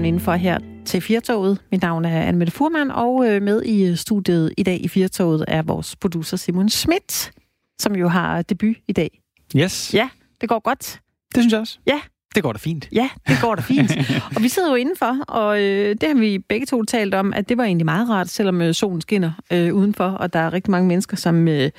[0.00, 1.58] velkommen indenfor her til Firtoget.
[1.72, 5.62] Mit navn er Anne-Mette Furman, og øh, med i studiet i dag i Firtoget er
[5.62, 7.32] vores producer Simon Schmidt,
[7.80, 9.20] som jo har debut i dag.
[9.56, 9.94] Yes.
[9.94, 10.08] Ja,
[10.40, 11.00] det går godt.
[11.34, 11.78] Det synes jeg også.
[11.86, 12.00] Ja.
[12.34, 12.88] Det går da fint.
[12.92, 13.92] Ja, det går da fint.
[14.36, 17.48] og vi sidder jo indenfor, og øh, det har vi begge to talt om, at
[17.48, 20.70] det var egentlig meget rart, selvom øh, solen skinner øh, udenfor, og der er rigtig
[20.70, 21.70] mange mennesker, som øh,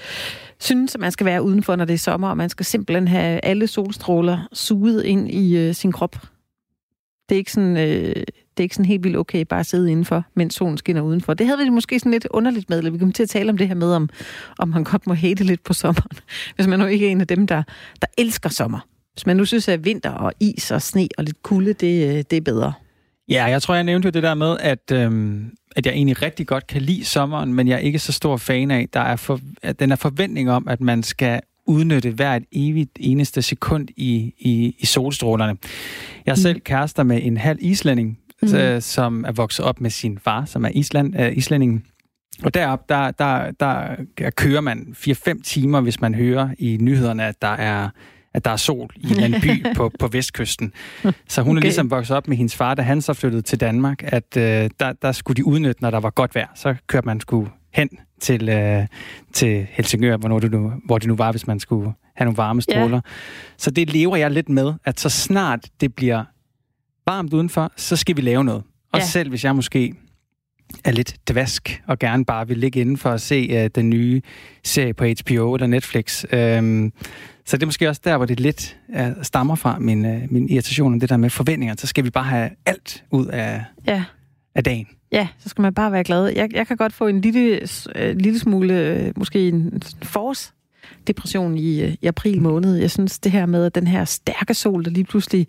[0.60, 3.46] synes, at man skal være udenfor, når det er sommer, og man skal simpelthen have
[3.46, 6.16] alle solstråler suget ind i øh, sin krop.
[7.32, 7.78] Det er ikke sådan...
[7.78, 8.16] Øh,
[8.52, 11.34] det er ikke sådan helt vildt okay bare at sidde indenfor, mens solen skinner udenfor.
[11.34, 13.58] Det havde vi måske sådan lidt underligt med, eller vi kom til at tale om
[13.58, 14.10] det her med, om,
[14.60, 16.18] om man godt må hate lidt på sommeren,
[16.56, 17.64] hvis man nu ikke er en af dem, der,
[18.02, 18.80] der elsker sommer.
[19.14, 22.24] Hvis man nu synes, at vinter og is og sne og lidt kulde, det, øh,
[22.30, 22.74] det er bedre.
[23.30, 26.48] Ja, jeg tror, jeg nævnte jo det der med, at, øhm, at jeg egentlig rigtig
[26.48, 29.40] godt kan lide sommeren, men jeg er ikke så stor fan af, der er for,
[29.62, 34.76] at den er forventning om, at man skal udnytte hvert evigt eneste sekund i, i,
[34.80, 35.58] i solstrålerne.
[36.26, 36.62] Jeg er selv mm.
[36.66, 38.56] kærester med en halv islænding, mm.
[38.56, 41.84] øh, som er vokset op med sin far, som er island, øh, islændingen.
[42.44, 43.96] Og derop, der, der, der
[44.36, 47.90] kører man 4-5 timer, hvis man hører i nyhederne, at der er
[48.34, 50.74] at der er sol i en eller anden by på, på vestkysten.
[51.28, 51.60] Så hun okay.
[51.60, 54.70] er ligesom vokset op med hendes far, da han så flyttede til Danmark, at øh,
[54.80, 56.48] der, der skulle de udnytte, når der var godt vejr.
[56.56, 57.90] Så kørte man sgu hen
[58.22, 58.88] til, øh,
[59.34, 62.62] til Helsingør, hvor, det nu, hvor det nu var, hvis man skulle have nogle varme
[62.62, 62.98] stråler.
[63.06, 63.12] Ja.
[63.58, 66.24] Så det lever jeg lidt med, at så snart det bliver
[67.06, 68.64] varmt udenfor, så skal vi lave noget.
[68.94, 69.10] Også ja.
[69.10, 69.94] selv hvis jeg måske
[70.84, 74.22] er lidt dvask og gerne bare vil ligge inden for at se uh, den nye
[74.64, 76.24] serie på HBO eller Netflix.
[76.24, 76.94] Um,
[77.46, 80.50] så det er måske også der, hvor det lidt uh, stammer fra, min, uh, min
[80.50, 81.76] irritation om det der med forventninger.
[81.78, 84.04] Så skal vi bare have alt ud af, ja.
[84.56, 84.88] af dagen.
[85.12, 86.28] Ja, så skal man bare være glad.
[86.28, 87.60] Jeg, jeg kan godt få en lille,
[87.96, 90.54] øh, lille smule, øh, måske en force
[91.08, 92.76] depression i, øh, i april måned.
[92.76, 95.48] Jeg synes, det her med, at den her stærke sol, der lige pludselig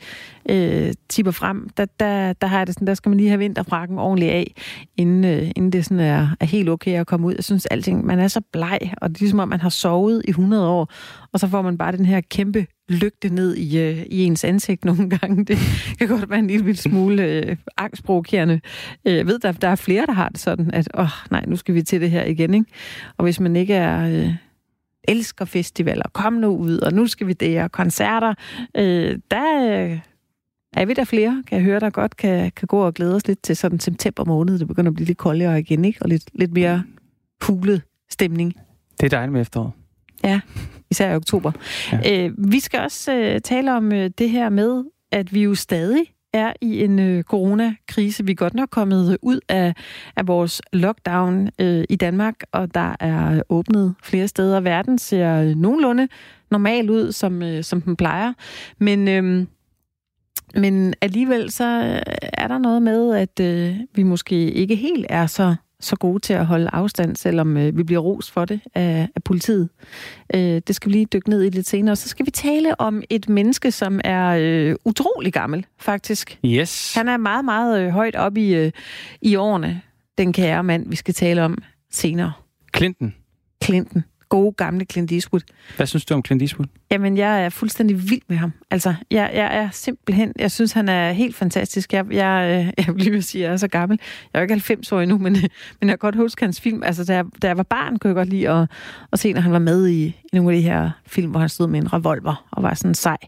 [0.51, 3.39] øh, tipper frem, der, der, der har jeg det sådan, der skal man lige have
[3.39, 4.55] vinterfrakken ordentligt af,
[4.97, 7.35] inden, øh, inden det sådan er, er helt okay at komme ud.
[7.35, 10.23] Jeg synes, alting, man er så bleg, og det er ligesom, om man har sovet
[10.25, 10.93] i 100 år,
[11.33, 14.85] og så får man bare den her kæmpe lygte ned i, øh, i ens ansigt
[14.85, 15.45] nogle gange.
[15.45, 15.59] Det
[15.99, 18.61] kan godt være en lille smule øh, angstprovokerende.
[19.07, 21.57] Øh, jeg ved, der, der er flere, der har det sådan, at åh, nej, nu
[21.57, 22.55] skal vi til det her igen.
[22.55, 22.67] Ikke?
[23.17, 24.09] Og hvis man ikke er...
[24.09, 24.35] Øh,
[25.09, 28.35] elsker festivaler, kom nu ud, og nu skal vi det, og koncerter.
[28.77, 29.99] Øh, der øh,
[30.77, 33.27] er vi der flere, kan jeg høre, der godt kan, kan gå og glæde os
[33.27, 34.59] lidt til sådan september måned.
[34.59, 36.03] Det begynder at blive lidt koldere igen, ikke?
[36.03, 36.85] Og lidt, lidt mere
[37.43, 38.55] fulet stemning.
[39.01, 39.73] Det er dejligt med efteråret.
[40.25, 40.41] Ja,
[40.91, 41.53] især i oktober.
[41.93, 42.25] Ja.
[42.27, 46.05] Øh, vi skal også øh, tale om øh, det her med, at vi jo stadig
[46.33, 48.25] er i en øh, coronakrise.
[48.25, 49.75] Vi er godt nok kommet ud af,
[50.17, 54.61] af vores lockdown øh, i Danmark, og der er åbnet flere steder.
[54.61, 56.09] Verden ser nogenlunde
[56.51, 58.33] normal ud, som, øh, som den plejer.
[58.79, 59.47] Men, øh,
[60.55, 65.27] men alligevel så øh, er der noget med, at øh, vi måske ikke helt er
[65.27, 65.55] så
[65.85, 69.23] så gode til at holde afstand, selvom øh, vi bliver ros for det af, af
[69.23, 69.69] politiet.
[70.35, 71.97] Øh, det skal vi lige dykke ned i lidt senere.
[71.97, 76.39] Så skal vi tale om et menneske, som er øh, utrolig gammel, faktisk.
[76.45, 76.95] Yes.
[76.95, 78.73] Han er meget, meget øh, højt op i, øh,
[79.23, 79.81] i årene,
[80.19, 81.59] den kære mand, vi skal tale om
[81.91, 82.33] senere.
[82.77, 83.15] Clinton.
[83.65, 85.41] Clinton gode gamle Clint Eastwood.
[85.77, 86.67] Hvad synes du om Clint Eastwood?
[86.91, 88.53] Jamen, jeg er fuldstændig vild med ham.
[88.71, 90.33] Altså, jeg, jeg er simpelthen...
[90.39, 91.93] Jeg synes, han er helt fantastisk.
[91.93, 93.99] Jeg, jeg, øh, jeg vil lige sige, at jeg er så gammel.
[94.33, 95.33] Jeg er jo ikke 90 år endnu, men,
[95.81, 96.83] men jeg kan godt huske hans film.
[96.83, 98.69] Altså, da jeg, da jeg var barn, kunne jeg godt lide at,
[99.13, 101.49] at se, når han var med i, i nogle af de her film, hvor han
[101.49, 103.19] stod med en revolver og var sådan sej.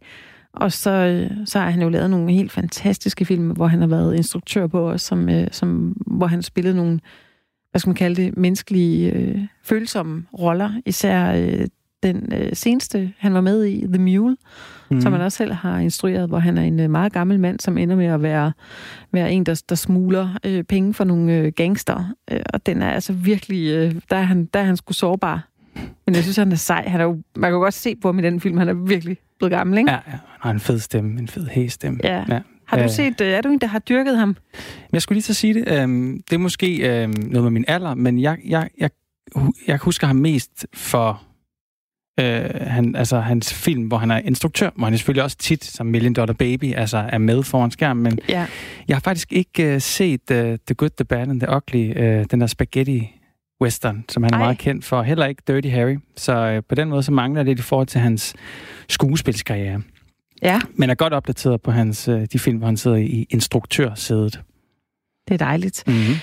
[0.53, 3.89] Og så, øh, så har han jo lavet nogle helt fantastiske film, hvor han har
[3.89, 7.01] været instruktør på os, som, øh, som, hvor han spillede nogle
[7.75, 10.71] hvad skal man kalde det, menneskelige, øh, følsomme roller.
[10.87, 11.67] Især øh,
[12.03, 14.37] den øh, seneste, han var med i, The Mule,
[14.91, 15.01] mm.
[15.01, 17.79] som han også selv har instrueret, hvor han er en øh, meget gammel mand, som
[17.79, 18.53] ender med at være,
[19.13, 22.15] være en, der, der smugler øh, penge for nogle øh, gangster.
[22.31, 25.49] Øh, og den er altså virkelig, øh, der, er han, der er han sgu sårbar.
[26.07, 26.85] Men jeg synes, han er sej.
[26.87, 29.17] Han er jo, man kan godt se på ham i den film, han er virkelig
[29.39, 29.91] blevet gammel, ikke?
[29.91, 30.11] Ja, ja.
[30.11, 32.01] han har en fed stemme, en fed hæstemme.
[32.05, 32.25] Ja.
[32.29, 32.41] ja.
[32.67, 34.37] Har du øh, set, øh, er du en, der har dyrket ham?
[34.93, 35.81] Jeg skulle lige så sige det.
[35.81, 38.91] Øhm, det er måske øhm, noget med min alder, men jeg, jeg, jeg,
[39.67, 41.23] jeg husker ham mest for
[42.21, 45.87] øh, han, altså, hans film, hvor han er instruktør, hvor han selvfølgelig også tit, som
[45.87, 48.47] Million Dollar Baby, altså er med foran skærmen, men ja.
[48.89, 52.25] jeg har faktisk ikke uh, set uh, The Good, The Bad and The Ugly, uh,
[52.31, 53.21] den der spaghetti
[53.63, 54.45] western, som han er Ej.
[54.45, 55.03] meget kendt for.
[55.03, 55.97] Heller ikke Dirty Harry.
[56.17, 58.35] Så uh, på den måde, så mangler det i forhold til hans
[58.89, 59.83] skuespilskarriere.
[60.45, 60.61] Ja.
[60.75, 64.41] Men er godt opdateret på hans, øh, de film, hvor han sidder i instruktørsædet.
[65.29, 65.85] Det er dejligt.
[65.87, 66.15] Mm-hmm.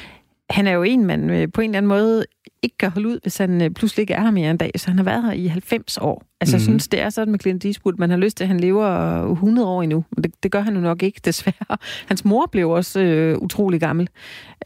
[0.49, 2.25] han er jo en, man øh, på en eller anden måde
[2.61, 4.71] ikke kan holde ud, hvis han øh, pludselig ikke er her mere en dag.
[4.75, 6.23] Så han har været her i 90 år.
[6.41, 6.59] Altså, mm.
[6.59, 6.71] jeg mhm.
[6.71, 7.93] synes, det er sådan med Clint Eastwood.
[7.97, 8.87] Man har lyst til, at han lever
[9.31, 10.05] 100 år endnu.
[10.11, 11.77] Men det, det gør han jo nok ikke, desværre.
[12.07, 14.09] Hans mor blev også øh, utrolig gammel.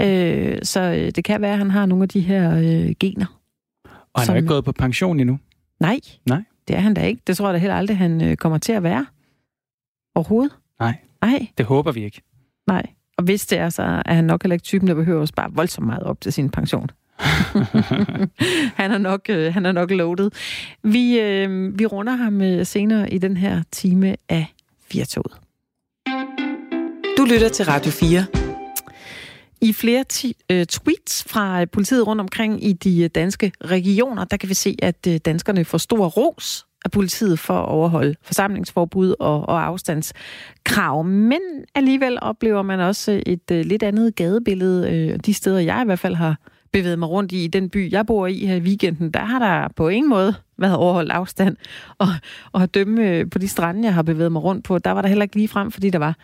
[0.01, 3.39] Øh, så det kan være, at han har nogle af de her øh, gener.
[4.13, 4.33] Og han som...
[4.33, 5.39] er ikke gået på pension endnu?
[5.79, 5.99] Nej.
[6.25, 6.41] Nej.
[6.67, 7.21] Det er han da ikke.
[7.27, 9.05] Det tror jeg da heller aldrig, han kommer til at være.
[10.15, 10.51] Overhovedet.
[10.79, 10.95] Nej.
[11.21, 11.47] Nej.
[11.57, 12.21] Det håber vi ikke.
[12.67, 12.83] Nej.
[13.17, 15.51] Og hvis det er, så er han nok heller ikke typen, der behøver at spare
[15.53, 16.89] voldsomt meget op til sin pension.
[18.79, 20.31] han, er nok, øh, han er nok loaded.
[20.83, 24.45] Vi, øh, vi runder ham øh, senere i den her time af
[24.91, 25.31] Firtoget.
[27.17, 28.25] Du lytter til Radio 4.
[29.61, 34.49] I flere ti- øh, tweets fra politiet rundt omkring i de danske regioner, der kan
[34.49, 39.49] vi se, at øh, danskerne får stor ros af politiet for at overholde forsamlingsforbud og,
[39.49, 41.03] og afstandskrav.
[41.03, 41.39] Men
[41.75, 45.11] alligevel oplever man også et uh, lidt andet gadebillede.
[45.13, 46.37] Uh, de steder, jeg i hvert fald har
[46.73, 49.39] bevæget mig rundt i, i den by, jeg bor i her i weekenden, der har
[49.39, 51.57] der på ingen måde været overholdt afstand.
[51.99, 52.07] Og,
[52.51, 55.01] og at dømme øh, på de strande, jeg har bevæget mig rundt på, der var
[55.01, 56.15] der heller ikke lige frem, fordi der var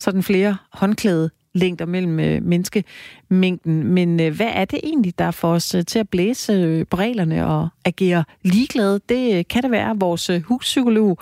[0.00, 3.84] sådan flere håndklæde længder mellem øh, menneskemængden.
[3.84, 6.96] Men øh, hvad er det egentlig, der får os øh, til at blæse øh, på
[6.96, 9.00] reglerne og agere ligeglade?
[9.08, 11.18] Det øh, kan det være, vores øh, huspsykolog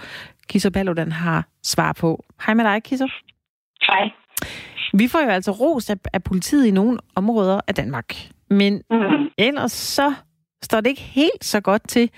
[0.48, 2.24] Kisser Paludan har svar på.
[2.46, 3.06] Hej med dig, Kisser.
[3.86, 4.10] Hej.
[4.94, 8.14] Vi får jo altså ros af, af politiet i nogle områder af Danmark.
[8.50, 9.28] Men mm-hmm.
[9.38, 10.14] ellers så
[10.62, 12.10] står det ikke helt så godt til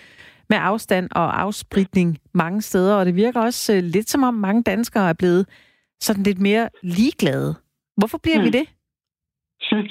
[0.49, 5.09] med afstand og afspritning mange steder, og det virker også lidt som om mange danskere
[5.09, 5.47] er blevet
[6.01, 7.55] sådan lidt mere ligeglade
[7.99, 8.47] Hvorfor bliver hmm.
[8.47, 8.67] vi det?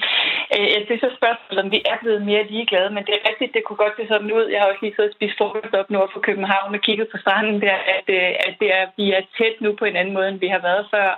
[0.56, 3.54] Øh, det er så spørgsmålet, om vi er blevet mere ligeglade, men det er rigtigt,
[3.54, 4.44] det kunne godt se sådan ud.
[4.52, 7.18] Jeg har også lige siddet og spist frokost op nord for København og kigget på
[7.18, 10.28] stranden der, at, øh, at det er, vi er tæt nu på en anden måde,
[10.28, 11.10] end vi har været før.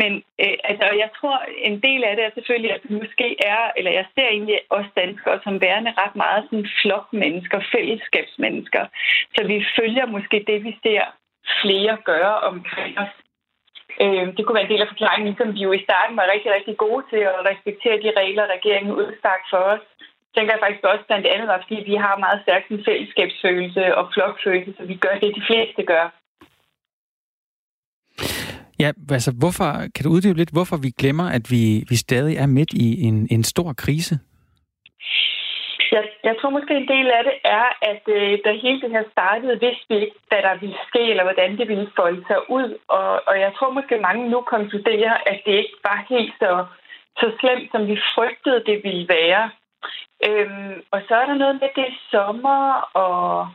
[0.00, 0.12] Men
[0.42, 1.36] øh, altså, jeg tror,
[1.70, 4.90] en del af det er selvfølgelig, at vi måske er, eller jeg ser egentlig også
[4.96, 8.84] danskere som værende ret meget sådan flokmennesker, fællesskabsmennesker.
[9.34, 11.04] Så vi følger måske det, vi ser
[11.62, 13.14] flere gøre omkring os.
[14.04, 16.50] Øh, det kunne være en del af forklaringen, ligesom vi jo i starten var rigtig,
[16.56, 19.84] rigtig gode til at respektere de regler, regeringen udstak for os.
[20.26, 24.04] Jeg tænker jeg faktisk også blandt andet, fordi vi har meget stærkt en fællesskabsfølelse og
[24.14, 26.04] flokfølelse, så vi gør det, de fleste gør.
[28.82, 32.46] Ja, altså hvorfor, kan du uddybe lidt, hvorfor vi glemmer, at vi, vi stadig er
[32.46, 34.14] midt i en, en stor krise?
[35.92, 38.90] Altså, jeg, jeg tror måske en del af det er, at øh, da hele det
[38.90, 42.50] her startede, vidste vi ikke, hvad der ville ske, eller hvordan det ville folde sig
[42.50, 42.78] ud.
[42.88, 46.66] Og, og jeg tror måske mange nu konkluderer, at det ikke var helt så,
[47.20, 49.50] så slemt, som vi frygtede, det ville være.
[50.28, 52.60] Øhm, og så er der noget med det sommer,
[53.04, 53.48] og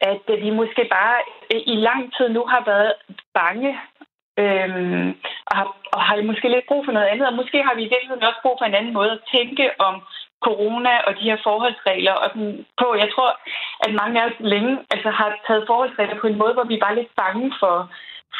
[0.00, 1.18] at øh, vi måske bare
[1.54, 2.92] øh, i lang tid nu har været
[3.34, 3.78] bange
[4.42, 5.08] øhm,
[5.48, 7.26] og, har, og har måske lidt brug for noget andet.
[7.26, 9.94] Og måske har vi i virkeligheden også brug for en anden måde at tænke om
[10.46, 12.86] corona og de her forholdsregler og sådan på.
[13.02, 13.30] Jeg tror,
[13.84, 16.84] at mange af os længe altså, har taget forholdsregler på en måde, hvor vi er
[16.86, 17.76] bare lidt bange for,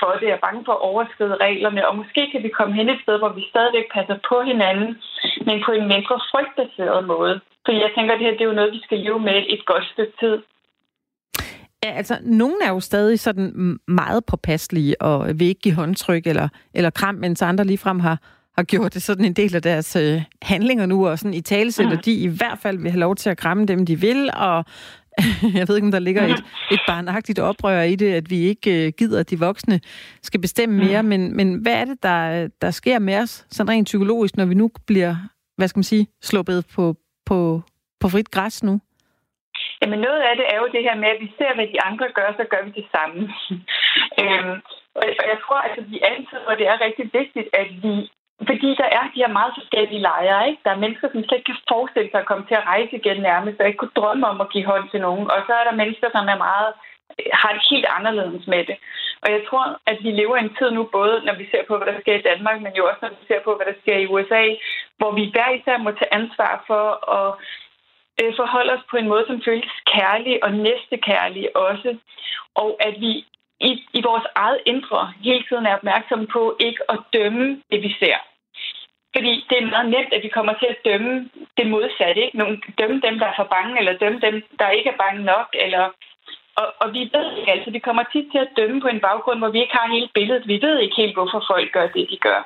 [0.00, 1.88] for det, og bange for at overskride reglerne.
[1.88, 4.90] Og måske kan vi komme hen et sted, hvor vi stadigvæk passer på hinanden,
[5.46, 7.34] men på en mindre frygtbaseret måde.
[7.64, 9.62] For jeg tænker, at det her det er jo noget, vi skal leve med et
[9.66, 10.36] godt stykke tid.
[11.84, 16.48] Ja, altså, nogen er jo stadig sådan meget påpasselige og vil ikke give håndtryk eller,
[16.74, 18.18] eller kram, mens andre ligefrem har,
[18.58, 21.70] har gjort det sådan en del af deres øh, handlinger nu, og sådan i tale
[21.78, 21.98] mm.
[22.04, 24.64] de i hvert fald vil have lov til at kramme dem, de vil, og
[25.58, 28.86] jeg ved ikke, om der ligger et, et barnagtigt oprør i det, at vi ikke
[28.86, 29.80] øh, gider, at de voksne
[30.22, 31.08] skal bestemme mere, mm.
[31.08, 34.54] men, men hvad er det, der, der sker med os, sådan rent psykologisk, når vi
[34.54, 35.14] nu bliver,
[35.56, 37.62] hvad skal man sige, sluppet på, på,
[38.00, 38.80] på frit græs nu?
[39.82, 42.06] Jamen noget af det er jo det her med, at vi ser, hvad de andre
[42.18, 43.20] gør, så gør vi det samme.
[44.20, 44.56] øhm,
[44.98, 47.94] og jeg tror, at vi altid, hvor det er rigtig vigtigt, at vi
[48.46, 50.48] fordi der er de her meget forskellige lejre.
[50.48, 50.60] Ikke?
[50.64, 53.20] Der er mennesker, som slet ikke kan forestille sig at komme til at rejse igen
[53.30, 55.30] nærmest, og ikke kunne drømme om at give hånd til nogen.
[55.30, 56.72] Og så er der mennesker, som er meget
[57.32, 58.76] har det helt anderledes med det.
[59.22, 61.76] Og jeg tror, at vi lever i en tid nu, både når vi ser på,
[61.76, 63.96] hvad der sker i Danmark, men jo også når vi ser på, hvad der sker
[63.96, 64.44] i USA,
[64.98, 66.84] hvor vi hver især må tage ansvar for
[67.18, 67.28] at
[68.20, 71.96] øh, forholde os på en måde, som føles kærlig og næstekærlig også.
[72.54, 73.12] Og at vi
[73.60, 77.92] i, i vores eget indre hele tiden er opmærksomme på ikke at dømme det, vi
[78.00, 78.18] ser.
[79.14, 82.20] Fordi det er meget nemt, at vi kommer til at dømme det modsatte.
[82.24, 82.38] Ikke?
[82.38, 85.48] Nogle, dømme dem, der er for bange, eller dømme dem, der ikke er bange nok.
[85.64, 85.84] Eller,
[86.60, 89.38] og, og vi ved ikke, altså vi kommer tit til at dømme på en baggrund,
[89.38, 90.48] hvor vi ikke har hele billedet.
[90.52, 92.40] Vi ved ikke helt, hvorfor folk gør det, de gør.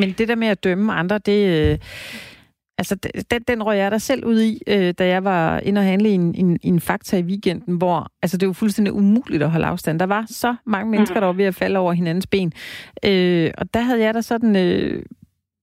[0.00, 1.78] Men det der med at dømme andre, det, øh,
[2.78, 2.94] Altså,
[3.30, 6.08] den, den røg jeg der selv ud i, øh, da jeg var inde og handle
[6.08, 9.66] i en, en, en fakta i weekenden, hvor altså, det var fuldstændig umuligt at holde
[9.66, 9.98] afstand.
[10.00, 12.52] Der var så mange mennesker, der var ved at falde over hinandens ben.
[13.04, 14.56] Øh, og der havde jeg da sådan...
[14.56, 15.02] Øh,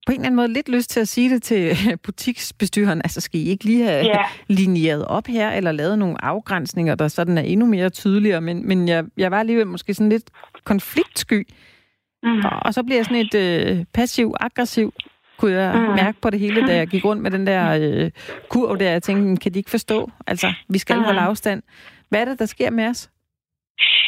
[0.05, 3.01] på en eller anden måde lidt lyst til at sige det til butiksbestyreren.
[3.03, 4.25] Altså, skal I ikke lige have yeah.
[4.47, 8.41] linjeret op her, eller lavet nogle afgrænsninger, der sådan er endnu mere tydeligere?
[8.41, 10.29] Men, men jeg, jeg var alligevel måske sådan lidt
[10.63, 11.47] konfliktsky.
[12.23, 12.39] Mm.
[12.45, 14.93] Og, og så bliver jeg sådan et øh, passiv-aggressiv
[15.37, 15.95] kunne jeg mm.
[16.01, 18.11] mærke på det hele, da jeg gik rundt med den der øh,
[18.49, 18.91] kurv der.
[18.91, 20.09] Jeg tænkte, kan de ikke forstå?
[20.27, 21.03] Altså, vi skal mm.
[21.03, 21.63] holde afstand.
[22.09, 23.09] Hvad er det, der sker med os?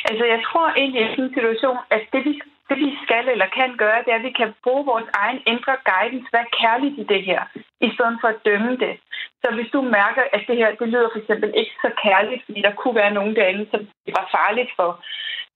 [0.10, 2.34] Altså, jeg tror egentlig i sådan en situation, at det vi,
[2.70, 5.76] det, vi skal eller kan gøre, det er, at vi kan bruge vores egen indre
[5.92, 6.30] guidance.
[6.32, 7.42] Hvad er kærligt i det her?
[7.88, 8.94] I stedet for at dømme det.
[9.42, 12.60] Så hvis du mærker, at det her, det lyder for eksempel ikke så kærligt, fordi
[12.68, 14.90] der kunne være nogen derinde, som det var farligt for,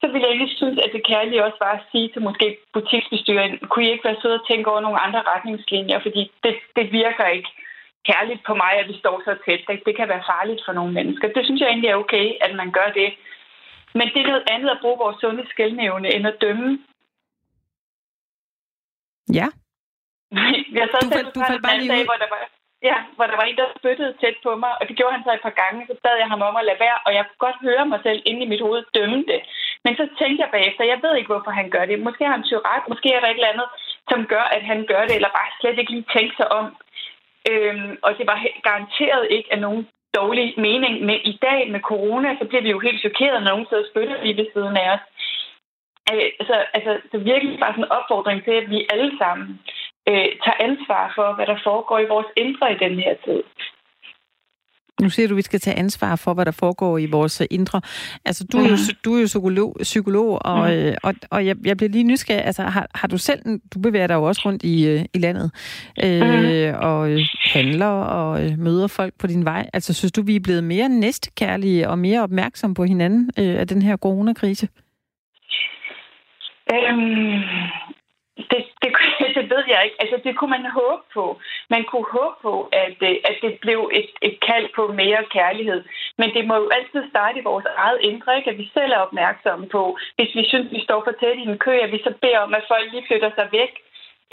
[0.02, 3.54] så vil jeg ikke synes, at det kærlige også var at sige til måske butiksbestyreren,
[3.70, 7.26] kunne I ikke være søde og tænke over nogle andre retningslinjer, fordi det, det virker
[7.28, 7.52] ikke
[8.10, 9.62] kærligt på mig, at vi står så tæt.
[9.86, 11.28] Det kan være farligt for nogle mennesker.
[11.36, 13.10] Det synes jeg egentlig er okay, at man gør det.
[13.98, 16.80] Men det er noget andet at bruge vores sunde skældnævne, end at dømme.
[19.40, 19.48] Ja.
[20.80, 22.06] jeg sad du, fald, du faldt bare lige ud.
[22.12, 22.42] Hvor der var,
[22.90, 25.32] ja, hvor der var en, der spyttede tæt på mig, og det gjorde han så
[25.34, 25.88] et par gange.
[25.90, 28.22] Så bad jeg ham om at lade være, og jeg kunne godt høre mig selv
[28.30, 29.42] inde i mit hoved dømme det.
[29.84, 32.06] Men så tænkte jeg bagefter, jeg ved ikke, hvorfor han gør det.
[32.08, 33.68] Måske har han tyret, måske er der et eller andet,
[34.12, 36.66] som gør, at han gør det, eller bare slet ikke lige tænke sig om.
[37.52, 39.88] Øhm, og det var garanteret ikke af nogen
[40.20, 40.94] dårlig mening.
[41.08, 43.90] Men i dag med corona, så bliver vi jo helt chokeret, når nogen sidder og
[43.92, 45.04] spytter lige ved siden af os.
[46.12, 49.60] Øh, så altså, det er virkelig bare sådan en opfordring til, at vi alle sammen
[50.10, 53.44] øh, tager ansvar for, hvad der foregår i vores indre i den her tid.
[55.02, 57.82] Nu siger du, at vi skal tage ansvar for, hvad der foregår i vores indre.
[58.26, 58.98] Altså, du er jo, mhm.
[59.06, 60.74] du er jo psykolog, psykolog og, mm.
[60.74, 62.46] øh, og, og jeg, jeg bliver lige nysgerrig.
[62.46, 63.40] Altså, har, har du selv...
[63.74, 65.52] Du bevæger dig jo også rundt i, øh, i landet
[66.04, 66.80] øh, mm.
[66.80, 69.70] og øh, handler og øh, møder folk på din vej.
[69.74, 73.68] Altså, synes du, vi er blevet mere næstekærlige og mere opmærksomme på hinanden øh, af
[73.68, 74.68] den her coronakrise?
[76.74, 77.42] Øhm,
[78.38, 78.92] det, det,
[79.42, 79.98] det ved jeg ikke.
[80.04, 81.26] Altså, det kunne man håbe på.
[81.70, 85.82] Man kunne håbe på, at, øh, at det blev et, et kald på mere kærlighed.
[86.20, 88.52] Men det må jo altid starte i vores eget indre, ikke?
[88.52, 89.84] at vi selv er opmærksomme på,
[90.16, 92.54] hvis vi synes, vi står for tæt i en kø, at vi så beder om,
[92.54, 93.74] at folk lige flytter sig væk,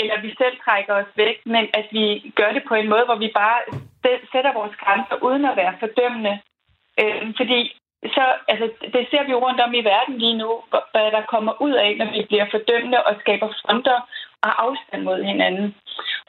[0.03, 3.19] eller vi selv trækker os væk, men at vi gør det på en måde, hvor
[3.25, 3.61] vi bare
[4.33, 6.35] sætter vores grænser uden at være fordømmende.
[7.01, 7.61] Øh, fordi
[8.17, 11.73] så, altså, det ser vi rundt om i verden lige nu, hvad der kommer ud
[11.73, 13.99] af, når vi bliver fordømmende og skaber fronter
[14.47, 15.69] og afstand mod hinanden.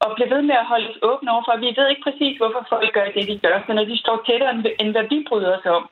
[0.04, 1.54] Og bliver ved med at holde os åbne overfor.
[1.66, 3.56] Vi ved ikke præcis, hvorfor folk gør det, de gør.
[3.66, 4.52] Så når de står tættere,
[4.82, 5.84] end hvad vi bryder os om,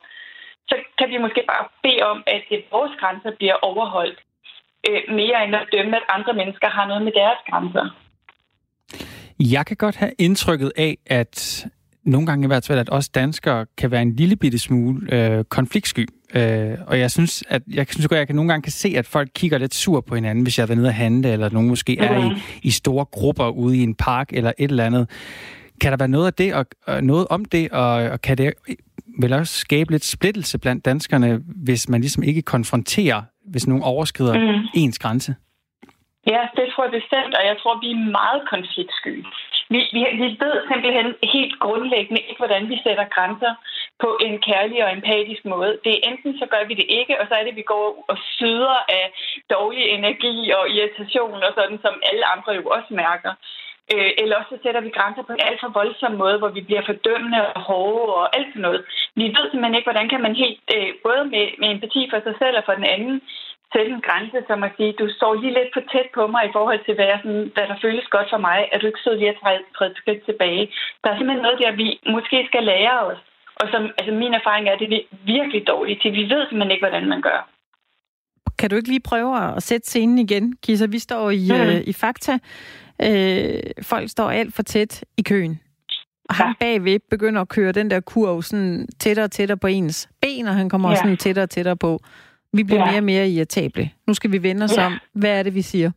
[0.68, 2.42] så kan vi måske bare bede om, at
[2.76, 4.18] vores grænser bliver overholdt
[4.88, 7.86] øh, mere end at dømme, at andre mennesker har noget med deres grænser.
[9.40, 11.66] Jeg kan godt have indtrykket af, at
[12.04, 15.44] nogle gange i hvert fald, at os danskere kan være en lille bitte smule øh,
[15.44, 16.08] konfliktsky.
[16.34, 19.06] Øh, og jeg synes, at jeg synes at jeg kan nogle gange kan se, at
[19.06, 21.68] folk kigger lidt sur på hinanden, hvis jeg er været nede at handle, eller nogen
[21.68, 25.10] måske er i, i store grupper ude i en park eller et eller andet.
[25.80, 28.52] Kan der være noget af det, og, og noget om det, og, og kan det
[29.20, 34.34] vel også skabe lidt splittelse blandt danskerne, hvis man ligesom ikke konfronterer, hvis nogen overskrider
[34.34, 34.68] mm.
[34.74, 35.34] ens grænse?
[36.32, 39.14] Ja, det tror jeg bestemt, og jeg tror, vi er meget konfliktsky.
[39.72, 43.52] Vi, vi, vi ved simpelthen helt grundlæggende ikke, hvordan vi sætter grænser
[44.02, 45.72] på en kærlig og empatisk måde.
[45.84, 48.04] Det er enten så gør vi det ikke, og så er det, at vi går
[48.08, 49.04] og syder af
[49.54, 53.32] dårlig energi og irritation og sådan, som alle andre jo også mærker.
[53.94, 56.60] Øh, eller også så sætter vi grænser på en alt for voldsom måde, hvor vi
[56.60, 58.84] bliver fordømmende og hårde og alt sådan noget.
[59.14, 62.34] Vi ved simpelthen ikke, hvordan kan man helt, øh, både med, med empati for sig
[62.38, 63.16] selv og for den anden,
[63.72, 66.54] sætte en grænse, som at sige, du står lige lidt for tæt på mig i
[66.56, 68.58] forhold til, hvad, jeg sådan, hvad der føles godt for mig.
[68.72, 70.62] Er du ikke sød lige at træde, træde et skridt tilbage?
[71.02, 73.20] Der er simpelthen noget der, vi måske skal lære os.
[73.60, 75.06] Og som, altså min erfaring er, at det er
[75.36, 76.12] virkelig dårligt til.
[76.12, 77.40] Vi ved simpelthen ikke, hvordan man gør.
[78.58, 80.86] Kan du ikke lige prøve at sætte scenen igen, Kisa?
[80.86, 81.60] Vi står i, mm.
[81.60, 82.34] øh, i Fakta.
[83.02, 85.60] Øh, folk står alt for tæt i køen.
[86.28, 86.52] Og ja.
[86.60, 90.54] bagved begynder at køre den der kurv sådan tættere og tættere på ens ben, og
[90.54, 90.92] han kommer ja.
[90.92, 92.00] også sådan tættere og tættere på.
[92.56, 92.90] Vi bliver ja.
[92.90, 93.84] mere og mere irritable.
[94.06, 94.86] Nu skal vi vende os ja.
[94.86, 94.92] om.
[95.20, 95.90] Hvad er det, vi siger?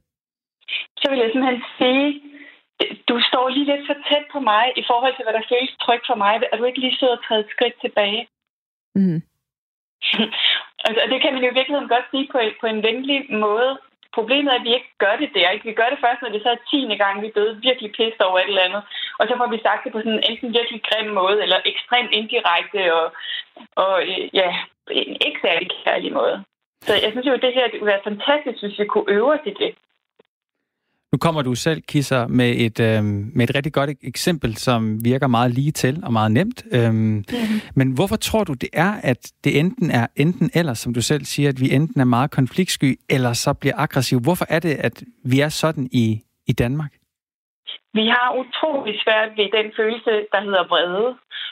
[1.02, 2.08] Så vil jeg simpelthen sige,
[3.10, 6.06] du står lige lidt for tæt på mig i forhold til, hvad der føles trygt
[6.10, 6.34] for mig.
[6.52, 8.24] Er du ikke lige siddet og taget et skridt tilbage?
[8.96, 9.22] Mm.
[10.86, 13.72] altså, det kan man jo i virkeligheden godt sige på, på en venlig måde.
[14.18, 15.50] Problemet er, at vi ikke gør det der.
[15.50, 15.70] Ikke?
[15.70, 18.22] Vi gør det først, når det så er tiende gang, vi er blevet virkelig pissed
[18.28, 18.84] over et eller andet.
[19.20, 22.82] Og så får vi sagt det på sådan enten virkelig grim måde, eller ekstremt indirekte,
[23.00, 23.06] og,
[23.84, 24.50] og øh, ja,
[24.92, 26.44] en ikke særlig kærlig måde.
[26.88, 29.34] Så jeg synes jo, at det her det ville være fantastisk, hvis vi kunne øve
[29.36, 29.72] os i det.
[31.12, 33.04] Nu kommer du selv, Kisser, med et, øh,
[33.36, 36.64] med et rigtig godt eksempel, som virker meget lige til og meget nemt.
[36.74, 37.60] Øhm, mm-hmm.
[37.76, 41.24] Men hvorfor tror du, det er, at det enten er enten eller, som du selv
[41.26, 44.20] siger, at vi enten er meget konfliktsky, eller så bliver aggressiv?
[44.20, 46.92] Hvorfor er det, at vi er sådan i, i Danmark?
[47.94, 51.10] Vi har utrolig svært ved den følelse, der hedder vrede.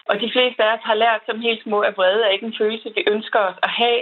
[0.09, 2.59] Og de fleste af os har lært som helt små, at vrede er ikke en
[2.61, 4.01] følelse, vi ønsker os at have.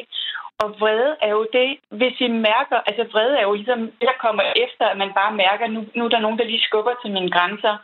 [0.64, 4.24] Og vrede er jo det, hvis vi mærker, altså vrede er jo ligesom det, der
[4.26, 7.12] kommer efter, at man bare mærker, nu, nu er der nogen, der lige skubber til
[7.12, 7.76] mine grænser.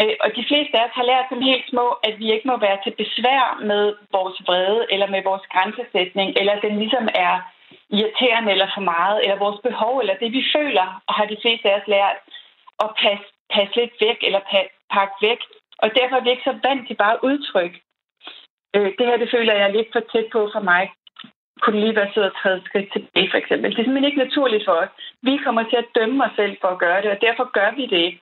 [0.00, 2.56] Øh, og de fleste af os har lært som helt små, at vi ikke må
[2.56, 3.82] være til besvær med
[4.16, 7.34] vores vrede eller med vores grænsesætning, eller at den ligesom er
[7.96, 11.70] irriterende eller for meget, eller vores behov, eller det vi føler, og har de fleste
[11.70, 12.16] af os lært
[12.84, 14.40] at passe, passe lidt væk eller
[14.94, 15.40] pakke væk.
[15.82, 17.74] Og derfor er vi ikke så vant til bare udtryk.
[18.74, 20.84] Øh, det her, det føler jeg lidt for tæt på for mig.
[21.62, 23.70] Kunne lige være sød at træde skridt tilbage, for eksempel.
[23.70, 24.92] Det er simpelthen ikke naturligt for os.
[25.22, 27.84] Vi kommer til at dømme os selv for at gøre det, og derfor gør vi
[27.92, 28.20] det ikke.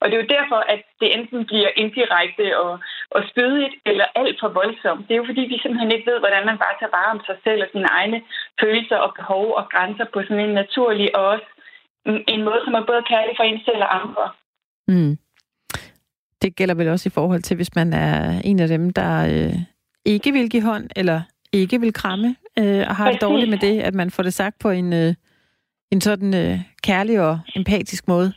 [0.00, 2.72] Og det er jo derfor, at det enten bliver indirekte og,
[3.16, 5.04] og spydigt, eller alt for voldsomt.
[5.06, 7.36] Det er jo fordi, vi simpelthen ikke ved, hvordan man bare tager vare om sig
[7.44, 8.18] selv og sine egne
[8.60, 11.48] følelser og behov og grænser på sådan en naturlig og også
[12.34, 14.24] en måde, som er både kærlig for en selv og andre.
[14.92, 15.14] Mm.
[16.42, 19.56] Det gælder vel også i forhold til, hvis man er en af dem, der øh,
[20.04, 21.20] ikke vil give hånd, eller
[21.52, 23.20] ikke vil kramme, øh, og har Præcis.
[23.20, 25.14] det dårligt med det, at man får det sagt på en, øh,
[25.92, 28.32] en sådan øh, kærlig og empatisk måde.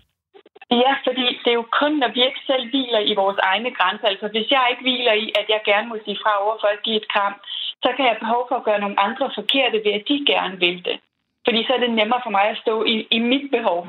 [0.83, 4.07] Ja, fordi det er jo kun, når vi ikke selv hviler i vores egne grænser.
[4.07, 6.83] Altså, hvis jeg ikke hviler i, at jeg gerne må sige fra over for at
[6.85, 7.35] give et kram,
[7.83, 10.77] så kan jeg behov for at gøre nogle andre forkerte ved, at de gerne vil
[10.87, 10.97] det.
[11.45, 13.87] Fordi så er det nemmere for mig at stå i, i mit behov.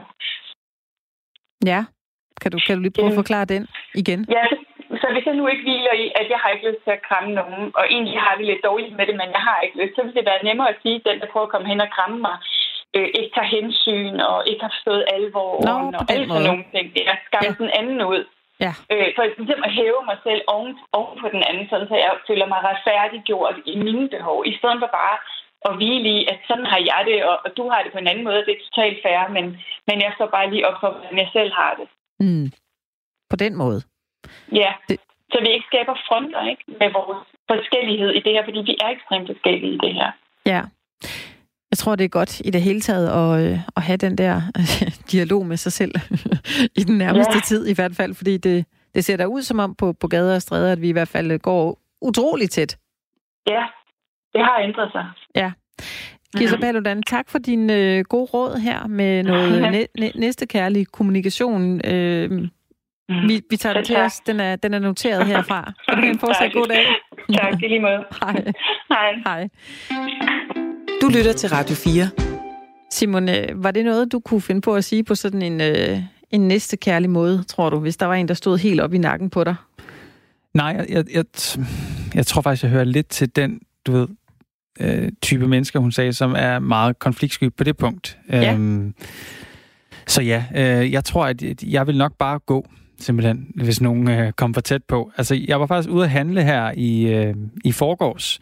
[1.73, 1.81] Ja.
[2.41, 4.27] Kan du, kan du lige prøve at forklare den igen?
[4.37, 4.45] Ja,
[5.01, 7.31] så hvis jeg nu ikke hviler i, at jeg har ikke lyst til at kramme
[7.41, 10.03] nogen, og egentlig har det lidt dårligt med det, men jeg har ikke lyst, så
[10.03, 12.19] vil det være nemmere at sige, at den, der prøver at komme hen og kramme
[12.27, 12.37] mig,
[12.97, 16.87] øh, ikke tager hensyn og ikke har forstået alvoren Nå, og alle sådan nogle ting.
[16.97, 17.63] Det er skabt ja.
[17.63, 18.23] den anden ud.
[18.65, 18.73] Ja.
[18.93, 22.47] Øh, for eksempel at hæve mig selv oven, oven på den anden, så jeg føler
[22.53, 25.17] mig retfærdiggjort i mine behov, i stedet for bare
[25.69, 28.11] at hvile i, at sådan har jeg det, og, og du har det på en
[28.11, 29.45] anden måde, det er totalt fair, men,
[29.89, 31.89] men jeg står bare lige op for, hvordan jeg selv har det.
[32.25, 32.47] Mm.
[33.31, 33.81] På den måde?
[34.53, 34.97] Ja, det...
[35.33, 38.89] så vi ikke skaber fronter ikke, med vores forskellighed i det her, fordi vi er
[38.89, 40.11] ekstremt forskellige i det her.
[40.47, 40.63] Ja.
[41.71, 44.41] Jeg tror, det er godt i det hele taget at, øh, at have den der
[45.13, 45.95] dialog med sig selv
[46.81, 47.41] i den nærmeste ja.
[47.41, 50.35] tid i hvert fald, fordi det, det ser da ud som om på, på gader
[50.35, 52.79] og stræder, at vi i hvert fald går utroligt tæt.
[53.47, 53.65] Ja,
[54.33, 55.07] det har ændret sig.
[55.35, 55.53] Ja.
[56.37, 60.87] Kisa Paludan, tak for din øh, gode råd her med noget næ- næ- næste kærlig
[60.87, 61.81] kommunikation.
[61.87, 62.49] Øh,
[63.09, 63.29] mm.
[63.29, 64.21] vi, vi tager den til os.
[64.21, 65.73] Den er, den er noteret herfra.
[65.89, 66.87] Kan du have en fortsat god dag?
[67.41, 68.05] tak, i lige måde.
[68.23, 68.53] Hej.
[68.89, 69.13] Hej.
[69.27, 69.49] Hej.
[71.01, 72.09] Du lytter til Radio 4.
[72.91, 75.99] Simon, var det noget, du kunne finde på at sige på sådan en, øh,
[76.31, 78.99] en næste kærlig måde, tror du, hvis der var en, der stod helt op i
[78.99, 79.55] nakken på dig?
[80.55, 81.25] Nej, jeg, jeg,
[82.15, 84.09] jeg tror faktisk, jeg hører lidt til den, du ved,
[84.81, 88.19] øh, type mennesker, hun sagde, som er meget konfliktsky på det punkt.
[88.29, 88.55] Ja.
[88.55, 88.95] Øhm,
[90.07, 92.67] så ja, øh, jeg tror, at jeg vil nok bare gå,
[93.03, 95.11] simpelthen, hvis nogen øh, kom for tæt på.
[95.17, 97.35] Altså, jeg var faktisk ude at handle her i, øh,
[97.65, 98.41] i forgårs,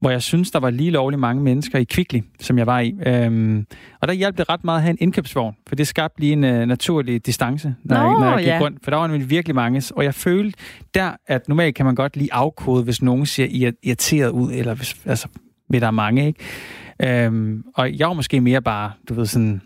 [0.00, 2.94] hvor jeg synes, der var lige lovligt mange mennesker i Kvickly, som jeg var i.
[3.06, 3.66] Øhm,
[4.00, 6.44] og der hjalp det ret meget at have en indkøbsvogn, for det skabte lige en
[6.44, 8.58] uh, naturlig distance, når, Nå, jeg, når jeg gik ja.
[8.60, 8.78] rundt.
[8.84, 9.82] For der var nemlig virkelig mange.
[9.96, 10.58] Og jeg følte
[10.94, 14.96] der, at normalt kan man godt lige afkode, hvis nogen ser irriteret ud, eller hvis,
[15.04, 15.28] altså,
[15.68, 17.24] ved der er mange, ikke?
[17.26, 19.60] Øhm, og jeg var måske mere bare, du ved, sådan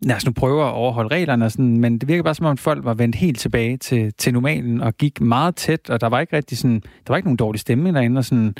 [0.00, 2.56] lad os nu prøve at overholde reglerne, og sådan, men det virker bare som om,
[2.56, 6.20] folk var vendt helt tilbage til, til normalen og gik meget tæt, og der var
[6.20, 8.54] ikke rigtig sådan, der var ikke nogen dårlig stemning derinde, og, sådan,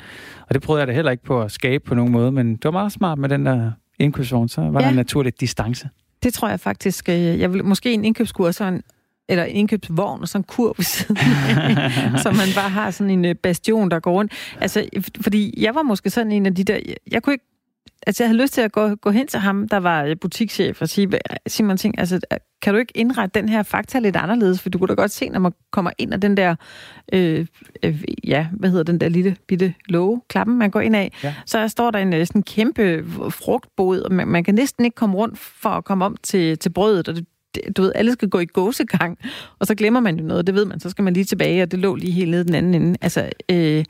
[0.47, 2.63] og det prøvede jeg da heller ikke på at skabe på nogen måde, men det
[2.63, 4.85] var meget smart med den der indkøbsvogn, så var ja.
[4.85, 5.89] der en naturlig distance.
[6.23, 7.09] Det tror jeg faktisk.
[7.09, 8.83] Øh, jeg vil, måske en indkøbskur, så en,
[9.29, 11.17] eller en indkøbsvogn og sådan en kur ved siden
[12.23, 14.33] så man bare har sådan en øh, bastion, der går rundt.
[14.61, 14.89] Altså,
[15.21, 16.79] fordi jeg var måske sådan en af de der,
[17.11, 17.45] jeg kunne ikke
[18.07, 20.81] altså jeg havde lyst til at gå, gå hen til ham, der var øh, butikschef,
[20.81, 21.09] og sige,
[21.47, 22.19] Simon Ting, altså,
[22.61, 24.61] kan du ikke indrette den her fakta lidt anderledes?
[24.61, 26.55] For du kunne da godt se, når man kommer ind af den der,
[27.13, 27.45] øh,
[27.83, 31.35] øh, ja, hvad hedder den der lille bitte låge, klappen, man går ind af, ja.
[31.45, 35.15] så står der en øh, sådan kæmpe frugtbod, og man, man kan næsten ikke komme
[35.15, 37.25] rundt for at komme om til, til brødet, og det,
[37.77, 39.17] du ved, alle skal gå i gåsegang,
[39.59, 41.71] og så glemmer man jo noget, det ved man, så skal man lige tilbage, og
[41.71, 42.97] det lå lige helt nede den anden ende.
[43.01, 43.85] Altså, øh,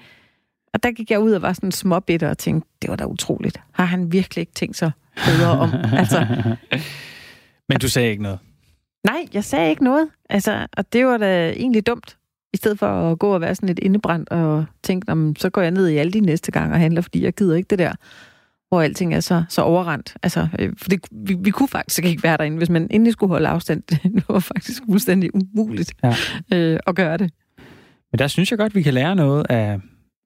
[0.73, 3.61] og der gik jeg ud og var sådan småbitter og tænkte, det var da utroligt.
[3.71, 4.91] Har han virkelig ikke tænkt sig
[5.25, 5.69] bedre om?
[5.93, 6.27] altså,
[7.69, 8.39] Men du sagde ikke noget?
[9.03, 10.07] Nej, jeg sagde ikke noget.
[10.29, 12.17] Altså, og det var da egentlig dumt.
[12.53, 15.61] I stedet for at gå og være sådan lidt indebrændt og tænke, om, så går
[15.61, 17.93] jeg ned i alle de næste gang og handler, fordi jeg gider ikke det der,
[18.69, 20.17] hvor alting er så, så overrendt.
[20.23, 23.29] Altså, øh, for det, vi, vi kunne faktisk ikke være derinde, hvis man endelig skulle
[23.29, 23.83] holde afstand.
[24.15, 26.15] Det var faktisk fuldstændig umuligt ja.
[26.53, 27.31] øh, at gøre det.
[28.11, 29.79] Men der synes jeg godt, vi kan lære noget af,